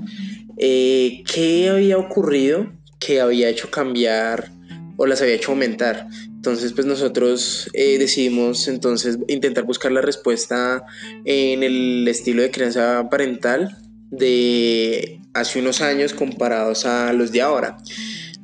Eh, 0.58 1.24
¿Qué 1.32 1.70
había 1.70 1.98
ocurrido 1.98 2.72
que 3.00 3.22
había 3.22 3.50
hecho 3.50 3.72
cambiar 3.72 4.52
o 4.98 5.06
las 5.06 5.22
había 5.22 5.36
hecho 5.36 5.52
aumentar? 5.52 6.08
Entonces, 6.28 6.74
pues 6.74 6.86
nosotros 6.86 7.70
eh, 7.74 7.98
decidimos 7.98 8.68
entonces 8.68 9.18
intentar 9.28 9.66
buscar 9.66 9.92
la 9.92 10.02
respuesta 10.02 10.84
en 11.26 11.64
el 11.64 12.08
estilo 12.08 12.42
de 12.42 12.52
crianza 12.52 13.10
parental 13.10 13.76
de 14.10 15.20
hace 15.34 15.60
unos 15.60 15.82
años 15.82 16.14
comparados 16.14 16.86
a 16.86 17.14
los 17.14 17.32
de 17.32 17.42
ahora. 17.42 17.78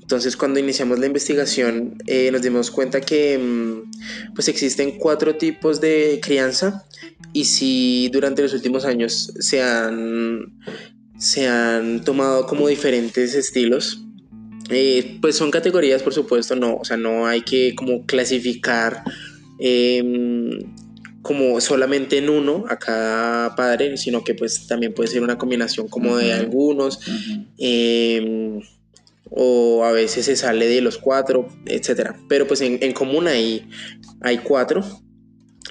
Entonces, 0.05 0.37
cuando 0.37 0.59
iniciamos 0.59 0.99
la 0.99 1.07
investigación, 1.07 1.97
eh, 2.05 2.29
nos 2.31 2.43
dimos 2.43 2.69
cuenta 2.69 3.01
que 3.01 3.39
mm, 3.39 4.35
pues 4.35 4.47
existen 4.47 4.99
cuatro 4.99 5.35
tipos 5.35 5.81
de 5.81 6.19
crianza 6.21 6.85
y 7.33 7.45
si 7.45 8.09
durante 8.13 8.43
los 8.43 8.53
últimos 8.53 8.85
años 8.85 9.33
se 9.39 9.63
han, 9.63 10.59
se 11.17 11.47
han 11.47 12.03
tomado 12.03 12.45
como 12.45 12.67
diferentes 12.67 13.33
estilos, 13.33 14.05
eh, 14.69 15.17
pues 15.21 15.37
son 15.37 15.49
categorías, 15.49 16.03
por 16.03 16.13
supuesto, 16.13 16.55
no, 16.55 16.75
o 16.75 16.85
sea, 16.85 16.97
no 16.97 17.25
hay 17.25 17.41
que 17.41 17.73
como 17.73 18.05
clasificar 18.05 19.03
em, 19.57 20.59
como 21.23 21.59
solamente 21.61 22.19
en 22.19 22.29
uno 22.29 22.65
a 22.69 22.77
cada 22.77 23.55
padre, 23.55 23.97
sino 23.97 24.23
que 24.23 24.35
pues 24.35 24.67
también 24.67 24.93
puede 24.93 25.09
ser 25.09 25.23
una 25.23 25.39
combinación 25.39 25.87
como 25.87 26.15
de 26.17 26.31
algunos 26.31 26.99
o 29.29 29.83
a 29.83 29.91
veces 29.91 30.25
se 30.25 30.35
sale 30.35 30.67
de 30.67 30.81
los 30.81 30.97
cuatro, 30.97 31.47
etcétera. 31.65 32.15
Pero 32.29 32.47
pues 32.47 32.61
en, 32.61 32.93
común 32.93 33.27
hay, 33.27 33.67
hay 34.21 34.39
cuatro. 34.39 34.83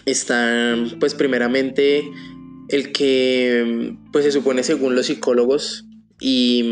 Están 0.06 0.96
pues 1.00 1.14
primeramente 1.14 2.04
el 2.68 2.92
que 2.92 3.96
pues 4.12 4.24
se 4.24 4.32
supone 4.32 4.62
según 4.62 4.94
los 4.94 5.06
psicólogos 5.06 5.86
y, 6.20 6.64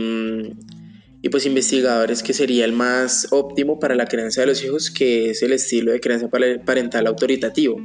y 1.22 1.28
pues 1.28 1.46
investigadores 1.46 2.22
que 2.22 2.32
sería 2.32 2.64
el 2.64 2.72
más 2.72 3.28
óptimo 3.30 3.78
para 3.78 3.94
la 3.94 4.06
crianza 4.06 4.42
de 4.42 4.48
los 4.48 4.62
hijos, 4.64 4.90
que 4.90 5.30
es 5.30 5.42
el 5.42 5.52
estilo 5.52 5.92
de 5.92 6.00
crianza 6.00 6.28
parental 6.28 7.06
autoritativo, 7.06 7.80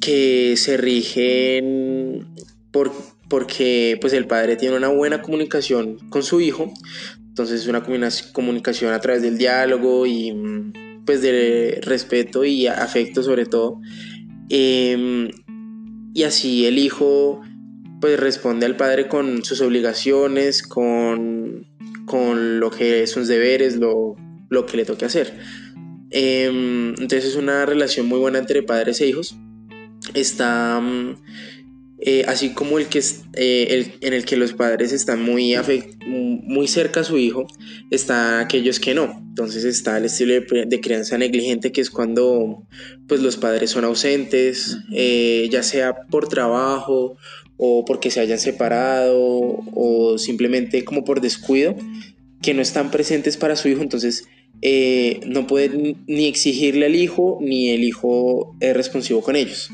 que 0.00 0.56
se 0.56 0.76
rigen 0.76 2.26
por, 2.70 2.92
porque 3.28 3.96
pues 4.00 4.12
el 4.12 4.26
padre 4.26 4.56
tiene 4.56 4.76
una 4.76 4.88
buena 4.88 5.22
comunicación 5.22 5.98
con 6.10 6.22
su 6.22 6.40
hijo, 6.40 6.72
entonces 7.34 7.62
es 7.62 7.66
una 7.66 7.82
comunicación 8.32 8.92
a 8.92 9.00
través 9.00 9.20
del 9.20 9.36
diálogo 9.36 10.06
y 10.06 10.32
pues 11.04 11.20
de 11.20 11.80
respeto 11.82 12.44
y 12.44 12.68
afecto 12.68 13.24
sobre 13.24 13.44
todo. 13.44 13.80
Em, 14.48 15.30
y 16.14 16.22
así 16.22 16.64
el 16.64 16.78
hijo 16.78 17.40
pues 18.00 18.20
responde 18.20 18.66
al 18.66 18.76
padre 18.76 19.08
con 19.08 19.44
sus 19.44 19.60
obligaciones, 19.62 20.62
con, 20.62 21.66
con 22.06 22.60
lo 22.60 22.70
que 22.70 23.04
sus 23.08 23.26
deberes, 23.26 23.78
lo, 23.78 24.14
lo 24.48 24.64
que 24.64 24.76
le 24.76 24.84
toque 24.84 25.04
hacer. 25.04 25.36
Em, 26.10 26.90
entonces 26.90 27.24
es 27.24 27.34
una 27.34 27.66
relación 27.66 28.06
muy 28.06 28.20
buena 28.20 28.38
entre 28.38 28.62
padres 28.62 29.00
e 29.00 29.08
hijos. 29.08 29.36
Está 30.14 30.80
eh, 32.06 32.22
así 32.28 32.50
como 32.50 32.78
el 32.78 32.88
que 32.88 33.02
eh, 33.32 33.96
en 34.02 34.12
el 34.12 34.26
que 34.26 34.36
los 34.36 34.52
padres 34.52 34.92
están 34.92 35.22
muy, 35.22 35.54
muy 36.06 36.68
cerca 36.68 37.00
a 37.00 37.04
su 37.04 37.16
hijo, 37.16 37.46
está 37.90 38.40
aquellos 38.40 38.78
que 38.78 38.92
no. 38.92 39.24
Entonces 39.30 39.64
está 39.64 39.96
el 39.96 40.04
estilo 40.04 40.34
de, 40.34 40.80
crianza 40.82 41.16
negligente, 41.16 41.72
que 41.72 41.80
es 41.80 41.88
cuando 41.88 42.66
pues, 43.08 43.22
los 43.22 43.38
padres 43.38 43.70
son 43.70 43.86
ausentes, 43.86 44.76
eh, 44.92 45.48
ya 45.50 45.62
sea 45.62 45.94
por 46.10 46.28
trabajo 46.28 47.16
o 47.56 47.86
porque 47.86 48.10
se 48.10 48.20
hayan 48.20 48.38
separado 48.38 49.64
o 49.72 50.18
simplemente 50.18 50.84
como 50.84 51.04
por 51.04 51.22
descuido, 51.22 51.74
que 52.42 52.52
no 52.52 52.60
están 52.60 52.90
presentes 52.90 53.38
para 53.38 53.56
su 53.56 53.68
hijo. 53.68 53.80
Entonces 53.80 54.24
no 55.26 55.46
pueden 55.46 56.04
ni 56.06 56.26
exigirle 56.26 56.84
al 56.84 56.96
hijo, 56.96 57.38
ni 57.40 57.70
el 57.70 57.82
hijo 57.82 58.54
es 58.60 58.74
responsivo 58.76 59.22
con 59.22 59.36
ellos. 59.36 59.70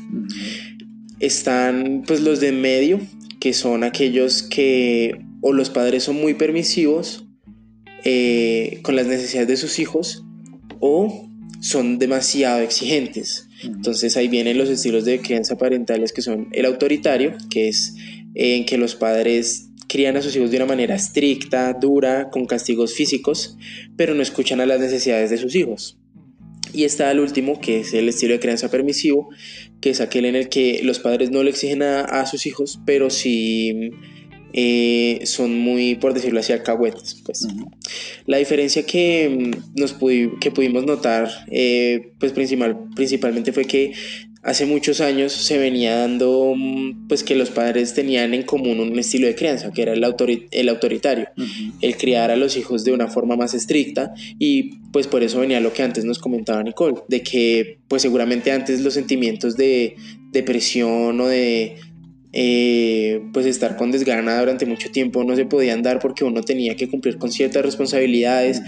Están 1.21 2.03
pues 2.05 2.21
los 2.21 2.39
de 2.39 2.51
medio, 2.51 2.99
que 3.39 3.53
son 3.53 3.83
aquellos 3.83 4.43
que 4.43 5.21
o 5.41 5.53
los 5.53 5.69
padres 5.69 6.03
son 6.03 6.15
muy 6.15 6.33
permisivos 6.33 7.25
eh, 8.03 8.79
con 8.83 8.95
las 8.95 9.07
necesidades 9.07 9.47
de 9.47 9.57
sus 9.57 9.79
hijos 9.79 10.23
o 10.79 11.29
son 11.61 11.99
demasiado 11.99 12.61
exigentes. 12.61 13.47
Entonces 13.63 14.17
ahí 14.17 14.27
vienen 14.27 14.57
los 14.57 14.69
estilos 14.69 15.05
de 15.05 15.19
crianza 15.19 15.57
parentales 15.57 16.11
que 16.11 16.23
son 16.23 16.47
el 16.51 16.65
autoritario, 16.65 17.35
que 17.49 17.67
es 17.69 17.95
en 18.33 18.65
que 18.65 18.77
los 18.77 18.95
padres 18.95 19.67
crían 19.87 20.17
a 20.17 20.21
sus 20.21 20.35
hijos 20.35 20.49
de 20.49 20.57
una 20.57 20.65
manera 20.65 20.95
estricta, 20.95 21.73
dura, 21.73 22.29
con 22.29 22.45
castigos 22.45 22.93
físicos, 22.93 23.57
pero 23.97 24.15
no 24.15 24.23
escuchan 24.23 24.61
a 24.61 24.65
las 24.65 24.79
necesidades 24.79 25.29
de 25.29 25.37
sus 25.37 25.53
hijos. 25.53 26.00
Y 26.73 26.83
está 26.83 27.11
el 27.11 27.19
último, 27.19 27.59
que 27.59 27.81
es 27.81 27.93
el 27.93 28.09
estilo 28.09 28.33
de 28.33 28.39
crianza 28.39 28.69
permisivo, 28.69 29.29
que 29.81 29.89
es 29.89 30.01
aquel 30.01 30.25
en 30.25 30.35
el 30.35 30.49
que 30.49 30.81
los 30.83 30.99
padres 30.99 31.31
no 31.31 31.43
le 31.43 31.49
exigen 31.49 31.83
a, 31.83 32.25
sus 32.25 32.45
hijos, 32.45 32.79
pero 32.85 33.09
sí 33.09 33.91
eh, 34.53 35.21
son 35.25 35.57
muy, 35.59 35.95
por 35.95 36.13
decirlo 36.13 36.39
así, 36.39 36.53
alcahuetes. 36.53 37.21
Pues. 37.25 37.47
La 38.25 38.37
diferencia 38.37 38.85
que, 38.85 39.29
mm, 39.29 39.79
nos 39.79 39.95
que 40.39 40.51
pudimos 40.51 40.85
notar, 40.85 41.29
eh, 41.51 42.13
pues 42.19 42.31
principal, 42.31 42.77
principalmente 42.95 43.51
fue 43.51 43.65
que 43.65 43.93
hace 44.43 44.65
muchos 44.65 45.01
años 45.01 45.31
se 45.31 45.57
venía 45.57 45.95
dando 45.97 46.53
mm, 46.55 47.07
pues 47.07 47.23
que 47.23 47.35
los 47.35 47.51
padres 47.51 47.93
tenían 47.93 48.33
en 48.33 48.43
común 48.43 48.79
un 48.79 48.97
estilo 48.97 49.27
de 49.27 49.35
crianza 49.35 49.71
que 49.71 49.83
era 49.83 49.93
el, 49.93 50.03
el 50.51 50.69
autoritario 50.69 51.29
el 51.81 51.97
criar 51.97 52.31
a 52.31 52.35
los 52.35 52.57
hijos 52.57 52.83
de 52.83 52.91
una 52.91 53.07
forma 53.07 53.35
más 53.35 53.53
estricta 53.53 54.13
y 54.39 54.77
pues 54.91 55.07
por 55.07 55.23
eso 55.23 55.39
venía 55.39 55.59
lo 55.59 55.73
que 55.73 55.83
antes 55.83 56.05
nos 56.05 56.19
comentaba 56.19 56.63
Nicole 56.63 56.97
de 57.07 57.21
que 57.21 57.79
pues 57.87 58.01
seguramente 58.01 58.51
antes 58.51 58.81
los 58.81 58.93
sentimientos 58.93 59.57
de 59.57 59.95
depresión 60.31 61.19
o 61.19 61.27
de 61.27 61.75
eh, 62.33 63.21
pues 63.33 63.45
estar 63.45 63.75
con 63.75 63.91
desgana 63.91 64.39
durante 64.39 64.65
mucho 64.65 64.89
tiempo 64.89 65.23
no 65.23 65.35
se 65.35 65.45
podían 65.45 65.83
dar 65.83 65.99
porque 65.99 66.23
uno 66.23 66.41
tenía 66.41 66.75
que 66.75 66.89
cumplir 66.89 67.17
con 67.17 67.29
ciertas 67.29 67.63
responsabilidades 67.63 68.61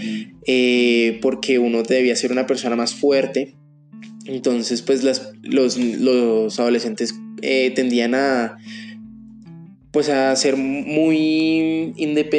eh, 0.46 1.18
porque 1.22 1.58
uno 1.58 1.82
debía 1.82 2.14
ser 2.14 2.30
una 2.30 2.46
persona 2.46 2.76
más 2.76 2.94
fuerte 2.94 3.54
entonces, 4.26 4.82
pues 4.82 5.04
las, 5.04 5.32
los, 5.42 5.76
los 5.76 6.58
adolescentes 6.58 7.14
eh, 7.42 7.72
tendían 7.74 8.14
a 8.14 8.56
pues 9.90 10.08
a 10.08 10.34
ser 10.34 10.56
muy 10.56 11.94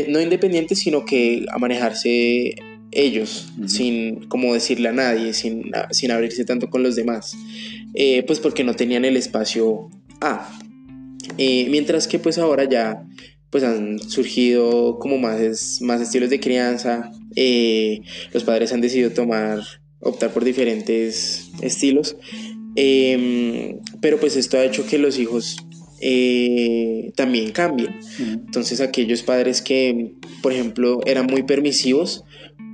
no 0.10 0.20
independientes, 0.20 0.80
sino 0.80 1.06
que 1.06 1.46
a 1.50 1.58
manejarse 1.58 2.56
ellos, 2.92 3.48
sin 3.66 4.28
como 4.28 4.54
decirle 4.54 4.90
a 4.90 4.92
nadie, 4.92 5.34
sin, 5.34 5.72
sin 5.92 6.12
abrirse 6.12 6.44
tanto 6.44 6.70
con 6.70 6.84
los 6.84 6.98
demás, 6.98 7.38
eh, 7.94 8.24
pues 8.28 8.40
porque 8.40 8.66
no 8.66 8.74
tenían 8.76 9.06
el 9.06 9.16
espacio 9.16 9.90
A. 10.20 10.52
Eh, 11.38 11.68
mientras 11.70 12.10
que 12.10 12.20
pues 12.20 12.38
ahora 12.38 12.66
ya 12.66 13.06
pues 13.52 13.64
han 13.64 14.00
surgido 14.00 15.00
como 15.00 15.18
más, 15.18 15.82
más 15.82 16.02
estilos 16.02 16.30
de 16.30 16.42
crianza, 16.42 17.10
los 18.34 18.44
padres 18.44 18.74
han 18.74 18.82
decidido 18.82 19.12
tomar 19.12 19.62
optar 20.06 20.32
por 20.32 20.44
diferentes 20.44 21.45
estilos. 21.62 22.18
Em, 22.76 23.80
pero 24.02 24.20
pues 24.20 24.36
esto 24.36 24.58
ha 24.58 24.66
hecho 24.66 24.86
que 24.86 24.98
los 24.98 25.18
hijos 25.18 25.58
eh, 26.02 27.12
también 27.16 27.52
cambien. 27.52 27.96
Entonces 28.20 28.82
aquellos 28.82 29.24
padres 29.24 29.62
que, 29.62 30.14
por 30.42 30.52
ejemplo, 30.52 31.00
eran 31.06 31.26
muy 31.26 31.44
permisivos, 31.44 32.24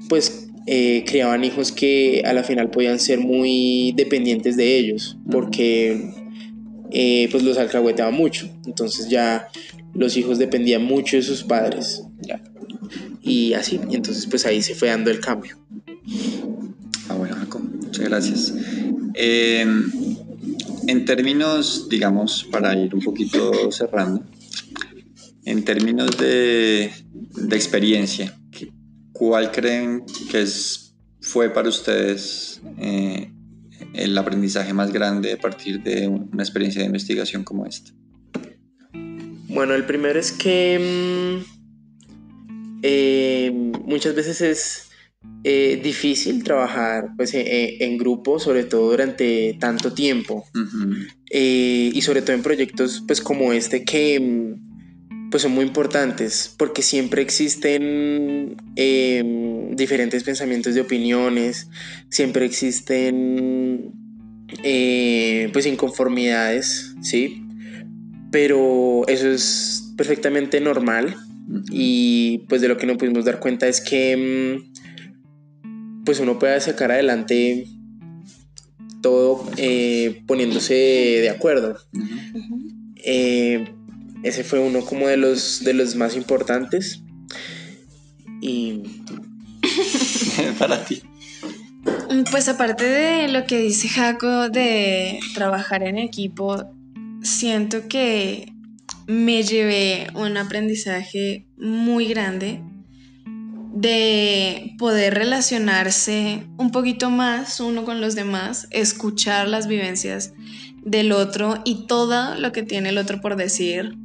pues 0.09 0.47
eh, 0.67 1.03
criaban 1.07 1.43
hijos 1.43 1.71
que 1.71 2.23
a 2.25 2.33
la 2.33 2.43
final 2.43 2.69
podían 2.69 2.99
ser 2.99 3.19
muy 3.19 3.93
dependientes 3.95 4.57
de 4.57 4.77
ellos, 4.77 5.17
porque 5.29 6.11
eh, 6.91 7.27
pues 7.31 7.43
los 7.43 7.57
alcahueteaban 7.57 8.13
mucho. 8.13 8.49
Entonces 8.65 9.09
ya 9.09 9.47
los 9.93 10.17
hijos 10.17 10.39
dependían 10.39 10.83
mucho 10.83 11.15
de 11.17 11.23
sus 11.23 11.43
padres. 11.43 12.03
Y 13.21 13.53
así, 13.53 13.79
entonces 13.91 14.27
pues 14.27 14.45
ahí 14.45 14.61
se 14.61 14.75
fue 14.75 14.89
dando 14.89 15.11
el 15.11 15.19
cambio. 15.19 15.57
Ah, 17.11 17.15
bueno, 17.15 17.35
Jacob, 17.35 17.61
muchas 17.61 18.05
gracias. 18.05 18.53
Eh, 19.15 19.65
en 20.87 21.05
términos, 21.05 21.89
digamos, 21.89 22.45
para 22.49 22.73
ir 22.73 22.95
un 22.95 23.01
poquito 23.01 23.69
cerrando, 23.69 24.23
en 25.43 25.65
términos 25.65 26.17
de, 26.17 26.89
experiencia, 27.51 28.39
¿cuál 29.11 29.51
creen 29.51 30.05
que 30.29 30.43
es, 30.43 30.95
fue 31.19 31.49
para 31.49 31.67
ustedes 31.67 32.61
eh, 32.77 33.29
el 33.93 34.17
aprendizaje 34.17 34.73
más 34.73 34.93
grande 34.93 35.33
a 35.33 35.37
partir 35.37 35.83
de 35.83 36.07
una 36.07 36.43
experiencia 36.43 36.79
de 36.79 36.87
investigación 36.87 37.43
como 37.43 37.65
esta? 37.65 37.91
Bueno, 39.49 39.73
el 39.73 39.85
primero 39.85 40.17
es 40.17 40.31
que 40.31 41.43
mm, 41.43 42.79
eh, 42.83 43.51
muchas 43.83 44.15
veces 44.15 44.39
es 44.39 44.90
eh, 45.43 45.79
difícil 45.83 46.43
trabajar 46.43 47.13
pues, 47.17 47.33
eh, 47.33 47.41
eh, 47.41 47.77
en 47.79 47.97
grupo, 47.97 48.39
sobre 48.39 48.63
todo 48.63 48.91
durante 48.91 49.57
tanto 49.59 49.93
tiempo. 49.93 50.45
y 51.31 52.01
sobre 52.01 52.21
todo 52.21 52.35
en 52.35 52.43
proyectos 52.43 53.03
pues, 53.07 53.21
como 53.21 53.53
este 53.53 53.83
que 53.83 54.19
mm, 54.19 55.29
pues, 55.31 55.43
son 55.43 55.53
muy 55.53 55.65
importantes 55.65 56.53
porque 56.57 56.81
siempre 56.83 57.21
existen 57.21 58.55
em, 58.75 59.75
diferentes 59.75 60.23
pensamientos 60.23 60.75
de 60.75 60.81
opiniones, 60.81 61.69
siempre 62.09 62.45
existen 62.45 63.91
pues 65.53 65.65
inconformidades, 65.65 66.95
¿sí? 67.01 67.43
Pero 68.31 69.07
eso 69.07 69.29
es 69.31 69.93
perfectamente 69.97 70.59
normal 70.61 71.15
y 71.71 72.39
pues 72.49 72.61
de 72.61 72.67
lo 72.67 72.77
que 72.77 72.85
nos 72.85 72.97
pudimos 72.97 73.25
dar 73.25 73.39
cuenta 73.39 73.67
es 73.67 73.81
que 73.81 74.17
mm, 74.17 74.70
pues 76.05 76.19
uno 76.19 76.39
puede 76.39 76.59
sacar 76.61 76.91
adelante 76.91 77.67
todo 79.01 79.43
eh, 79.57 80.23
poniéndose 80.27 80.73
de 80.73 81.29
acuerdo. 81.29 81.77
Eh, 83.03 83.73
ese 84.23 84.43
fue 84.43 84.59
uno 84.59 84.81
como 84.81 85.07
de 85.07 85.17
los, 85.17 85.63
de 85.63 85.73
los 85.73 85.95
más 85.95 86.15
importantes. 86.15 87.01
Y 88.41 88.83
para 90.59 90.83
ti. 90.85 91.01
Pues 92.29 92.47
aparte 92.47 92.85
de 92.85 93.27
lo 93.29 93.45
que 93.45 93.57
dice 93.57 93.89
Jaco 93.89 94.49
de 94.49 95.19
trabajar 95.33 95.83
en 95.83 95.97
equipo, 95.97 96.71
siento 97.23 97.87
que 97.87 98.53
me 99.07 99.43
llevé 99.43 100.07
un 100.13 100.37
aprendizaje 100.37 101.47
muy 101.57 102.07
grande 102.07 102.61
de 103.73 104.75
poder 104.77 105.13
relacionarse 105.13 106.45
un 106.57 106.71
poquito 106.71 107.09
más 107.09 107.59
uno 107.59 107.85
con 107.85 108.01
los 108.01 108.15
demás, 108.15 108.67
escuchar 108.71 109.47
las 109.47 109.67
vivencias 109.67 110.33
del 110.83 111.11
otro 111.11 111.61
y 111.63 111.87
todo 111.87 112.35
lo 112.35 112.51
que 112.51 112.63
tiene 112.63 112.89
el 112.89 112.97
otro 112.97 113.21
por 113.21 113.35
decir, 113.37 113.95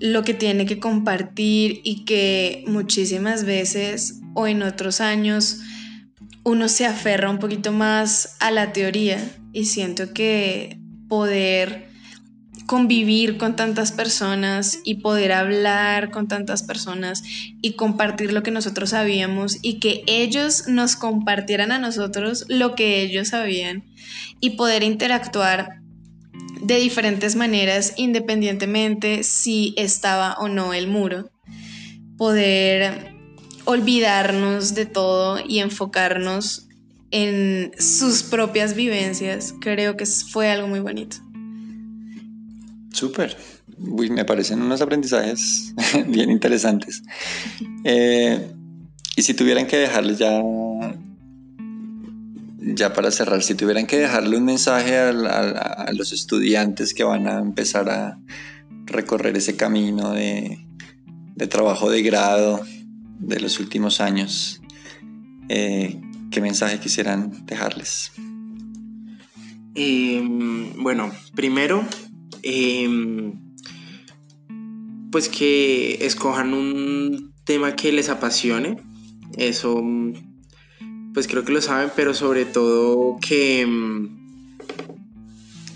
lo 0.00 0.22
que 0.22 0.34
tiene 0.34 0.64
que 0.64 0.78
compartir 0.78 1.80
y 1.84 2.04
que 2.04 2.64
muchísimas 2.66 3.44
veces 3.44 4.20
o 4.34 4.46
en 4.46 4.62
otros 4.62 5.00
años 5.00 5.60
uno 6.44 6.68
se 6.68 6.86
aferra 6.86 7.30
un 7.30 7.38
poquito 7.38 7.72
más 7.72 8.36
a 8.40 8.50
la 8.50 8.72
teoría 8.72 9.18
y 9.52 9.66
siento 9.66 10.14
que 10.14 10.78
poder 11.08 11.87
convivir 12.68 13.38
con 13.38 13.56
tantas 13.56 13.92
personas 13.92 14.80
y 14.84 14.96
poder 14.96 15.32
hablar 15.32 16.10
con 16.10 16.28
tantas 16.28 16.62
personas 16.62 17.24
y 17.62 17.72
compartir 17.72 18.30
lo 18.30 18.42
que 18.42 18.50
nosotros 18.50 18.90
sabíamos 18.90 19.56
y 19.62 19.80
que 19.80 20.02
ellos 20.06 20.68
nos 20.68 20.94
compartieran 20.94 21.72
a 21.72 21.78
nosotros 21.78 22.44
lo 22.48 22.74
que 22.74 23.00
ellos 23.00 23.28
sabían 23.28 23.84
y 24.40 24.50
poder 24.50 24.82
interactuar 24.82 25.80
de 26.60 26.78
diferentes 26.78 27.36
maneras 27.36 27.94
independientemente 27.96 29.22
si 29.24 29.72
estaba 29.78 30.34
o 30.34 30.48
no 30.48 30.74
el 30.74 30.88
muro. 30.88 31.30
Poder 32.18 33.14
olvidarnos 33.64 34.74
de 34.74 34.84
todo 34.84 35.40
y 35.42 35.60
enfocarnos 35.60 36.68
en 37.10 37.72
sus 37.78 38.24
propias 38.24 38.74
vivencias, 38.74 39.54
creo 39.58 39.96
que 39.96 40.04
fue 40.04 40.50
algo 40.50 40.68
muy 40.68 40.80
bonito. 40.80 41.27
Súper. 42.92 43.36
me 43.78 44.24
parecen 44.24 44.62
unos 44.62 44.80
aprendizajes 44.80 45.74
bien 46.06 46.30
interesantes. 46.30 47.02
Eh, 47.84 48.52
y 49.16 49.22
si 49.22 49.34
tuvieran 49.34 49.66
que 49.66 49.76
dejarles 49.76 50.18
ya, 50.18 50.40
ya 52.60 52.92
para 52.92 53.10
cerrar, 53.10 53.42
si 53.42 53.54
tuvieran 53.54 53.86
que 53.86 53.98
dejarle 53.98 54.36
un 54.36 54.44
mensaje 54.44 54.96
a, 54.96 55.90
los 55.92 56.12
estudiantes 56.12 56.94
que 56.94 57.04
van 57.04 57.26
a 57.26 57.38
empezar 57.40 57.90
a 57.90 58.18
recorrer 58.86 59.36
ese 59.36 59.56
camino 59.56 60.12
de, 60.12 60.58
trabajo 61.48 61.90
de 61.90 62.02
grado 62.02 62.60
de 63.18 63.40
los 63.40 63.58
últimos 63.60 64.00
años, 64.00 64.60
eh, 65.48 66.00
¿qué 66.30 66.40
mensaje 66.40 66.78
quisieran 66.78 67.44
dejarles? 67.46 68.12
Em, 69.74 70.82
bueno, 70.82 71.12
primero 71.34 71.84
Em, 72.42 73.32
pues 75.10 75.28
que 75.28 76.04
escojan 76.04 76.54
un 76.54 77.32
tema 77.44 77.76
que 77.76 77.92
les 77.92 78.08
apasione. 78.08 78.76
Eso, 79.36 79.82
pues 81.14 81.26
creo 81.28 81.44
que 81.44 81.52
lo 81.52 81.60
saben, 81.60 81.90
pero 81.96 82.14
sobre 82.14 82.44
todo 82.44 83.18
que, 83.20 83.66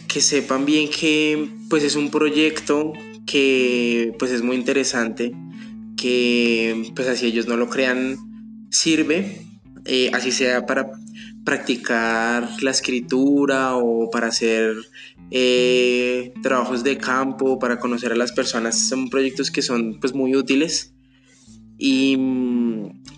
que 0.08 0.20
sepan 0.20 0.64
bien 0.66 0.88
que 0.88 1.48
pues 1.68 1.84
es 1.84 1.96
un 1.96 2.10
proyecto 2.10 2.92
que 3.26 4.14
pues 4.18 4.30
es 4.30 4.42
muy 4.42 4.56
interesante, 4.56 5.32
que 5.96 6.92
pues 6.94 7.08
así 7.08 7.26
ellos 7.26 7.46
no 7.46 7.56
lo 7.56 7.68
crean, 7.68 8.18
sirve, 8.70 9.46
eh, 9.84 10.10
así 10.12 10.32
sea 10.32 10.66
para 10.66 10.90
practicar 11.44 12.48
la 12.62 12.70
escritura 12.70 13.76
o 13.76 14.10
para 14.10 14.28
hacer 14.28 14.76
eh, 15.30 16.32
trabajos 16.42 16.84
de 16.84 16.98
campo, 16.98 17.58
para 17.58 17.78
conocer 17.78 18.12
a 18.12 18.16
las 18.16 18.32
personas. 18.32 18.88
Son 18.88 19.10
proyectos 19.10 19.50
que 19.50 19.62
son 19.62 19.98
pues 20.00 20.14
muy 20.14 20.36
útiles 20.36 20.94
y 21.78 22.16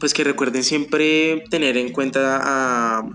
pues 0.01 0.15
que 0.15 0.25
recuerden 0.25 0.65
siempre 0.65 1.45
tener 1.51 1.77
en 1.77 1.93
cuenta 1.93 2.41
a, 2.43 3.09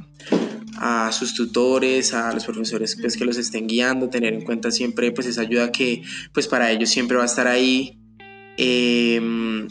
a 0.77 1.11
sus 1.11 1.33
tutores, 1.33 2.13
a 2.13 2.33
los 2.33 2.45
profesores 2.45 2.97
pues, 3.01 3.17
que 3.17 3.25
los 3.25 3.37
estén 3.37 3.67
guiando, 3.67 4.09
tener 4.09 4.33
en 4.33 4.41
cuenta 4.41 4.71
siempre 4.71 5.11
pues, 5.11 5.27
esa 5.27 5.41
ayuda 5.41 5.71
que 5.71 6.03
pues, 6.33 6.47
para 6.47 6.71
ellos 6.71 6.89
siempre 6.89 7.17
va 7.17 7.23
a 7.23 7.27
estar 7.27 7.47
ahí. 7.47 7.99
Em, 8.57 9.67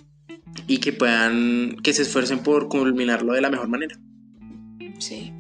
y 0.67 0.79
que 0.79 0.93
puedan, 0.93 1.77
que 1.83 1.93
se 1.93 2.03
esfuercen 2.03 2.41
por 2.41 2.69
culminarlo 2.69 3.35
de 3.35 3.43
la 3.43 3.51
mejor 3.51 3.69
manera. 3.69 3.99
Sí. 4.99 5.33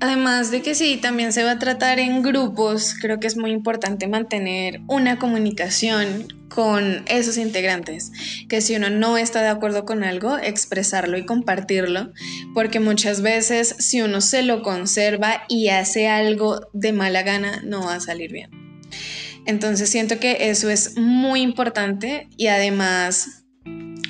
Además 0.00 0.50
de 0.50 0.60
que 0.60 0.74
sí, 0.74 0.98
también 0.98 1.32
se 1.32 1.42
va 1.42 1.52
a 1.52 1.58
tratar 1.58 1.98
en 1.98 2.22
grupos, 2.22 2.94
creo 3.00 3.18
que 3.18 3.26
es 3.26 3.36
muy 3.36 3.50
importante 3.50 4.08
mantener 4.08 4.80
una 4.88 5.18
comunicación 5.18 6.28
con 6.48 7.02
esos 7.06 7.38
integrantes, 7.38 8.12
que 8.48 8.60
si 8.60 8.76
uno 8.76 8.90
no 8.90 9.16
está 9.16 9.42
de 9.42 9.48
acuerdo 9.48 9.84
con 9.84 10.04
algo, 10.04 10.38
expresarlo 10.38 11.16
y 11.16 11.24
compartirlo, 11.24 12.12
porque 12.54 12.78
muchas 12.78 13.22
veces 13.22 13.74
si 13.78 14.02
uno 14.02 14.20
se 14.20 14.42
lo 14.42 14.62
conserva 14.62 15.44
y 15.48 15.68
hace 15.68 16.08
algo 16.08 16.60
de 16.72 16.92
mala 16.92 17.22
gana, 17.22 17.62
no 17.64 17.84
va 17.84 17.94
a 17.94 18.00
salir 18.00 18.32
bien. 18.32 18.50
Entonces 19.46 19.88
siento 19.88 20.18
que 20.18 20.50
eso 20.50 20.68
es 20.68 20.98
muy 20.98 21.40
importante 21.40 22.28
y 22.36 22.48
además 22.48 23.45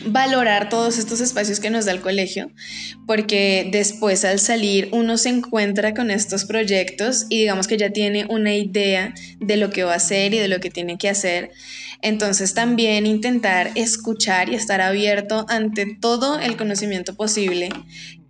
valorar 0.06 0.68
todos 0.68 0.98
estos 0.98 1.20
espacios 1.20 1.60
que 1.60 1.70
nos 1.70 1.84
da 1.84 1.92
el 1.92 2.00
colegio, 2.00 2.50
porque 3.06 3.68
después 3.70 4.24
al 4.24 4.38
salir 4.38 4.88
uno 4.92 5.18
se 5.18 5.30
encuentra 5.30 5.94
con 5.94 6.10
estos 6.10 6.44
proyectos 6.44 7.26
y 7.28 7.38
digamos 7.38 7.66
que 7.66 7.76
ya 7.76 7.90
tiene 7.90 8.26
una 8.28 8.54
idea 8.54 9.14
de 9.40 9.56
lo 9.56 9.70
que 9.70 9.84
va 9.84 9.94
a 9.94 9.96
hacer 9.96 10.34
y 10.34 10.38
de 10.38 10.48
lo 10.48 10.60
que 10.60 10.70
tiene 10.70 10.98
que 10.98 11.08
hacer. 11.08 11.50
Entonces 12.02 12.54
también 12.54 13.06
intentar 13.06 13.72
escuchar 13.74 14.48
y 14.48 14.54
estar 14.54 14.80
abierto 14.80 15.46
ante 15.48 15.96
todo 16.00 16.38
el 16.38 16.56
conocimiento 16.56 17.14
posible 17.14 17.70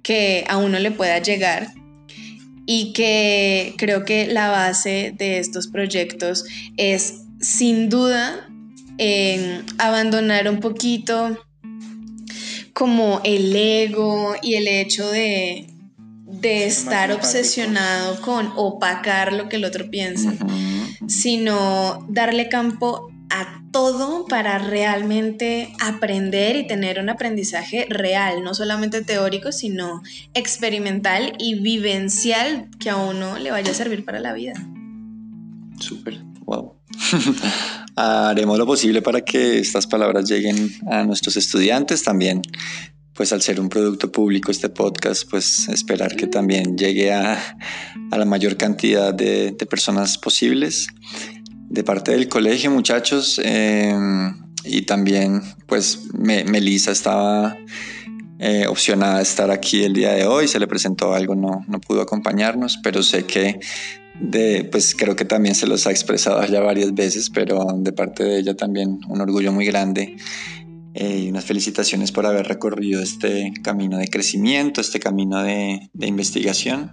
que 0.02 0.44
a 0.48 0.56
uno 0.56 0.78
le 0.78 0.92
pueda 0.92 1.18
llegar 1.18 1.68
y 2.64 2.92
que 2.92 3.74
creo 3.76 4.04
que 4.04 4.26
la 4.26 4.48
base 4.48 5.12
de 5.16 5.38
estos 5.38 5.68
proyectos 5.68 6.44
es 6.76 7.22
sin 7.40 7.88
duda 7.88 8.48
abandonar 9.78 10.48
un 10.48 10.60
poquito 10.60 11.38
como 12.76 13.22
el 13.24 13.56
ego 13.56 14.34
y 14.42 14.54
el 14.54 14.68
hecho 14.68 15.10
de, 15.10 15.72
estar 16.42 17.10
obsesionado 17.10 18.20
con 18.20 18.52
opacar 18.54 19.32
lo 19.32 19.48
que 19.48 19.56
el 19.56 19.64
otro 19.64 19.90
piensa, 19.90 20.32
sino 21.08 22.06
darle 22.08 22.48
campo 22.48 23.10
a 23.30 23.64
todo 23.72 24.26
para 24.26 24.58
realmente 24.58 25.72
aprender 25.80 26.54
y 26.54 26.66
tener 26.68 27.00
un 27.00 27.08
aprendizaje 27.08 27.86
real, 27.88 28.44
no 28.44 28.54
solamente 28.54 29.02
teórico, 29.02 29.50
sino 29.50 30.02
experimental 30.34 31.32
y 31.38 31.60
vivencial 31.60 32.68
que 32.78 32.90
a 32.90 32.96
uno 32.96 33.38
le 33.38 33.50
vaya 33.50 33.72
a 33.72 33.74
servir 33.74 34.04
para 34.04 34.20
la 34.20 34.32
vida. 34.32 34.54
Súper, 35.80 36.20
wow. 36.44 36.74
Haremos 37.96 38.58
lo 38.58 38.66
posible 38.66 39.00
para 39.00 39.22
que 39.22 39.58
estas 39.58 39.86
palabras 39.86 40.28
lleguen 40.28 40.70
a 40.90 41.02
nuestros 41.04 41.38
estudiantes 41.38 42.02
también. 42.02 42.42
Pues 43.14 43.32
al 43.32 43.40
ser 43.40 43.58
un 43.58 43.70
producto 43.70 44.12
público 44.12 44.50
este 44.50 44.68
podcast, 44.68 45.28
pues 45.30 45.66
esperar 45.70 46.14
que 46.14 46.26
también 46.26 46.76
llegue 46.76 47.14
a, 47.14 47.56
la 48.10 48.24
mayor 48.26 48.58
cantidad 48.58 49.14
de, 49.14 49.56
personas 49.70 50.18
posibles. 50.18 50.88
De 51.70 51.82
parte 51.82 52.12
del 52.12 52.28
colegio, 52.28 52.70
muchachos, 52.70 53.40
em, 53.42 54.34
y 54.62 54.82
también 54.82 55.42
pues 55.66 56.00
Melissa 56.12 56.92
estaba 56.92 57.56
eh, 58.38 58.66
opcionada 58.68 59.18
a 59.18 59.22
estar 59.22 59.50
aquí 59.50 59.84
el 59.84 59.94
día 59.94 60.12
de 60.12 60.26
hoy, 60.26 60.48
se 60.48 60.60
le 60.60 60.66
presentó 60.66 61.14
algo, 61.14 61.34
no, 61.34 61.64
no 61.66 61.80
pudo 61.80 62.02
acompañarnos, 62.02 62.78
pero 62.82 63.02
sé 63.02 63.24
que 63.24 63.58
de, 64.20 64.68
pues 64.70 64.94
creo 64.94 65.16
que 65.16 65.24
también 65.24 65.54
se 65.54 65.66
los 65.66 65.86
ha 65.86 65.90
expresado 65.90 66.44
ya 66.46 66.60
varias 66.60 66.94
veces, 66.94 67.30
pero 67.30 67.66
de 67.76 67.92
parte 67.92 68.24
de 68.24 68.38
ella 68.38 68.56
también 68.56 69.00
un 69.08 69.20
orgullo 69.20 69.52
muy 69.52 69.66
grande 69.66 70.16
eh, 70.94 71.24
y 71.24 71.28
unas 71.28 71.44
felicitaciones 71.44 72.12
por 72.12 72.26
haber 72.26 72.46
recorrido 72.48 73.02
este 73.02 73.52
camino 73.62 73.98
de 73.98 74.08
crecimiento, 74.08 74.80
este 74.80 74.98
camino 74.98 75.42
de, 75.42 75.90
de 75.92 76.06
investigación. 76.06 76.92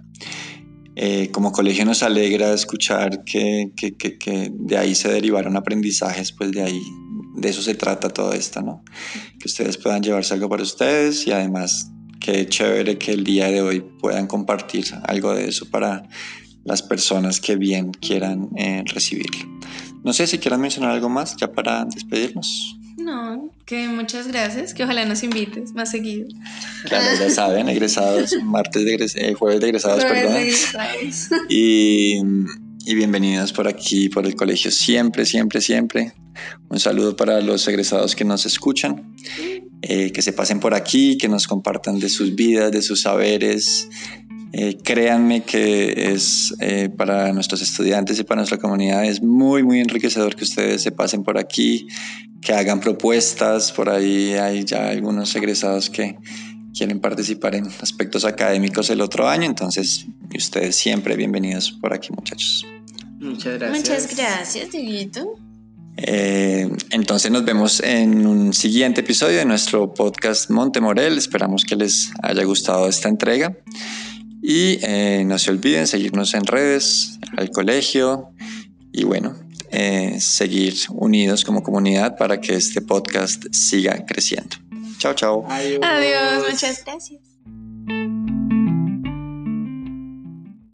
Eh, 0.96 1.30
como 1.32 1.50
colegio 1.50 1.84
nos 1.84 2.04
alegra 2.04 2.52
escuchar 2.52 3.24
que, 3.24 3.72
que, 3.76 3.96
que, 3.96 4.16
que, 4.16 4.52
de 4.52 4.78
ahí 4.78 4.94
se 4.94 5.08
derivaron 5.08 5.56
aprendizajes, 5.56 6.30
pues 6.30 6.52
de 6.52 6.62
ahí, 6.62 6.80
de 7.36 7.48
eso 7.48 7.62
se 7.62 7.74
trata 7.74 8.10
todo 8.10 8.32
esto, 8.32 8.62
¿no? 8.62 8.84
Que 9.40 9.48
ustedes 9.48 9.76
puedan 9.76 10.02
llevarse 10.02 10.34
algo 10.34 10.48
para 10.48 10.62
ustedes 10.62 11.26
y 11.26 11.32
además 11.32 11.90
qué 12.20 12.46
chévere 12.46 12.96
que 12.96 13.12
el 13.12 13.24
día 13.24 13.50
de 13.50 13.60
hoy 13.60 13.84
puedan 14.00 14.28
compartir 14.28 14.84
algo 15.02 15.34
de 15.34 15.48
eso 15.48 15.68
para 15.68 16.08
las 16.64 16.82
personas 16.82 17.40
que 17.40 17.56
bien 17.56 17.92
quieran 17.92 18.48
eh, 18.56 18.82
recibirlo. 18.86 19.60
No 20.02 20.12
sé 20.12 20.26
si 20.26 20.38
quieran 20.38 20.60
mencionar 20.60 20.90
algo 20.90 21.08
más 21.08 21.36
ya 21.36 21.52
para 21.52 21.84
despedirnos. 21.84 22.76
No, 22.96 23.50
que 23.66 23.88
muchas 23.88 24.28
gracias, 24.28 24.72
que 24.72 24.84
ojalá 24.84 25.04
nos 25.04 25.22
invites 25.22 25.72
más 25.72 25.90
seguido. 25.90 26.28
Claro, 26.84 27.04
ya 27.18 27.28
saben, 27.30 27.68
egresados, 27.68 28.34
martes 28.44 28.84
de 28.84 29.10
eh, 29.16 29.34
jueves 29.34 29.60
de 29.60 29.66
egresados, 29.66 30.04
perdón. 30.04 30.36
Y, 31.48 32.18
y 32.86 32.94
bienvenidos 32.94 33.52
por 33.52 33.66
aquí, 33.66 34.08
por 34.08 34.26
el 34.26 34.36
colegio, 34.36 34.70
siempre, 34.70 35.24
siempre, 35.26 35.60
siempre. 35.60 36.12
Un 36.68 36.78
saludo 36.78 37.16
para 37.16 37.40
los 37.40 37.66
egresados 37.66 38.14
que 38.14 38.24
nos 38.24 38.46
escuchan, 38.46 39.14
eh, 39.82 40.12
que 40.12 40.22
se 40.22 40.32
pasen 40.32 40.60
por 40.60 40.74
aquí, 40.74 41.18
que 41.18 41.28
nos 41.28 41.46
compartan 41.46 41.98
de 41.98 42.08
sus 42.08 42.34
vidas, 42.34 42.70
de 42.72 42.82
sus 42.82 43.02
saberes, 43.02 43.88
eh, 44.56 44.78
créanme 44.80 45.42
que 45.42 46.12
es 46.12 46.54
eh, 46.60 46.88
para 46.88 47.32
nuestros 47.32 47.60
estudiantes 47.60 48.20
y 48.20 48.22
para 48.22 48.36
nuestra 48.36 48.56
comunidad 48.56 49.04
es 49.04 49.20
muy, 49.20 49.64
muy 49.64 49.80
enriquecedor 49.80 50.36
que 50.36 50.44
ustedes 50.44 50.80
se 50.80 50.92
pasen 50.92 51.24
por 51.24 51.38
aquí, 51.38 51.88
que 52.40 52.52
hagan 52.52 52.78
propuestas. 52.78 53.72
Por 53.72 53.88
ahí 53.88 54.34
hay 54.34 54.62
ya 54.64 54.90
algunos 54.90 55.34
egresados 55.34 55.90
que 55.90 56.16
quieren 56.72 57.00
participar 57.00 57.56
en 57.56 57.66
aspectos 57.80 58.24
académicos 58.24 58.90
el 58.90 59.00
otro 59.00 59.28
año. 59.28 59.46
Entonces, 59.46 60.06
ustedes 60.32 60.76
siempre 60.76 61.16
bienvenidos 61.16 61.72
por 61.72 61.92
aquí, 61.92 62.10
muchachos. 62.12 62.64
Muchas 63.18 63.58
gracias. 63.58 63.80
Muchas 63.80 64.16
gracias, 64.16 64.70
Dieguito. 64.70 65.34
Eh, 65.96 66.68
entonces 66.90 67.32
nos 67.32 67.44
vemos 67.44 67.80
en 67.80 68.24
un 68.24 68.52
siguiente 68.52 69.00
episodio 69.00 69.38
de 69.38 69.46
nuestro 69.46 69.92
podcast 69.92 70.48
Montemorel. 70.48 71.18
Esperamos 71.18 71.64
que 71.64 71.74
les 71.74 72.12
haya 72.22 72.44
gustado 72.44 72.88
esta 72.88 73.08
entrega. 73.08 73.56
Y 74.46 74.78
eh, 74.82 75.24
no 75.24 75.38
se 75.38 75.50
olviden 75.50 75.86
seguirnos 75.86 76.34
en 76.34 76.44
redes, 76.44 77.18
al 77.38 77.48
colegio 77.48 78.28
y 78.92 79.04
bueno, 79.04 79.34
eh, 79.70 80.18
seguir 80.20 80.74
unidos 80.90 81.46
como 81.46 81.62
comunidad 81.62 82.18
para 82.18 82.42
que 82.42 82.54
este 82.54 82.82
podcast 82.82 83.42
siga 83.52 84.04
creciendo. 84.04 84.54
Chao, 84.98 85.14
chao. 85.14 85.46
Adiós 85.48 85.80
muchas 86.50 86.84
gracias. 86.84 87.33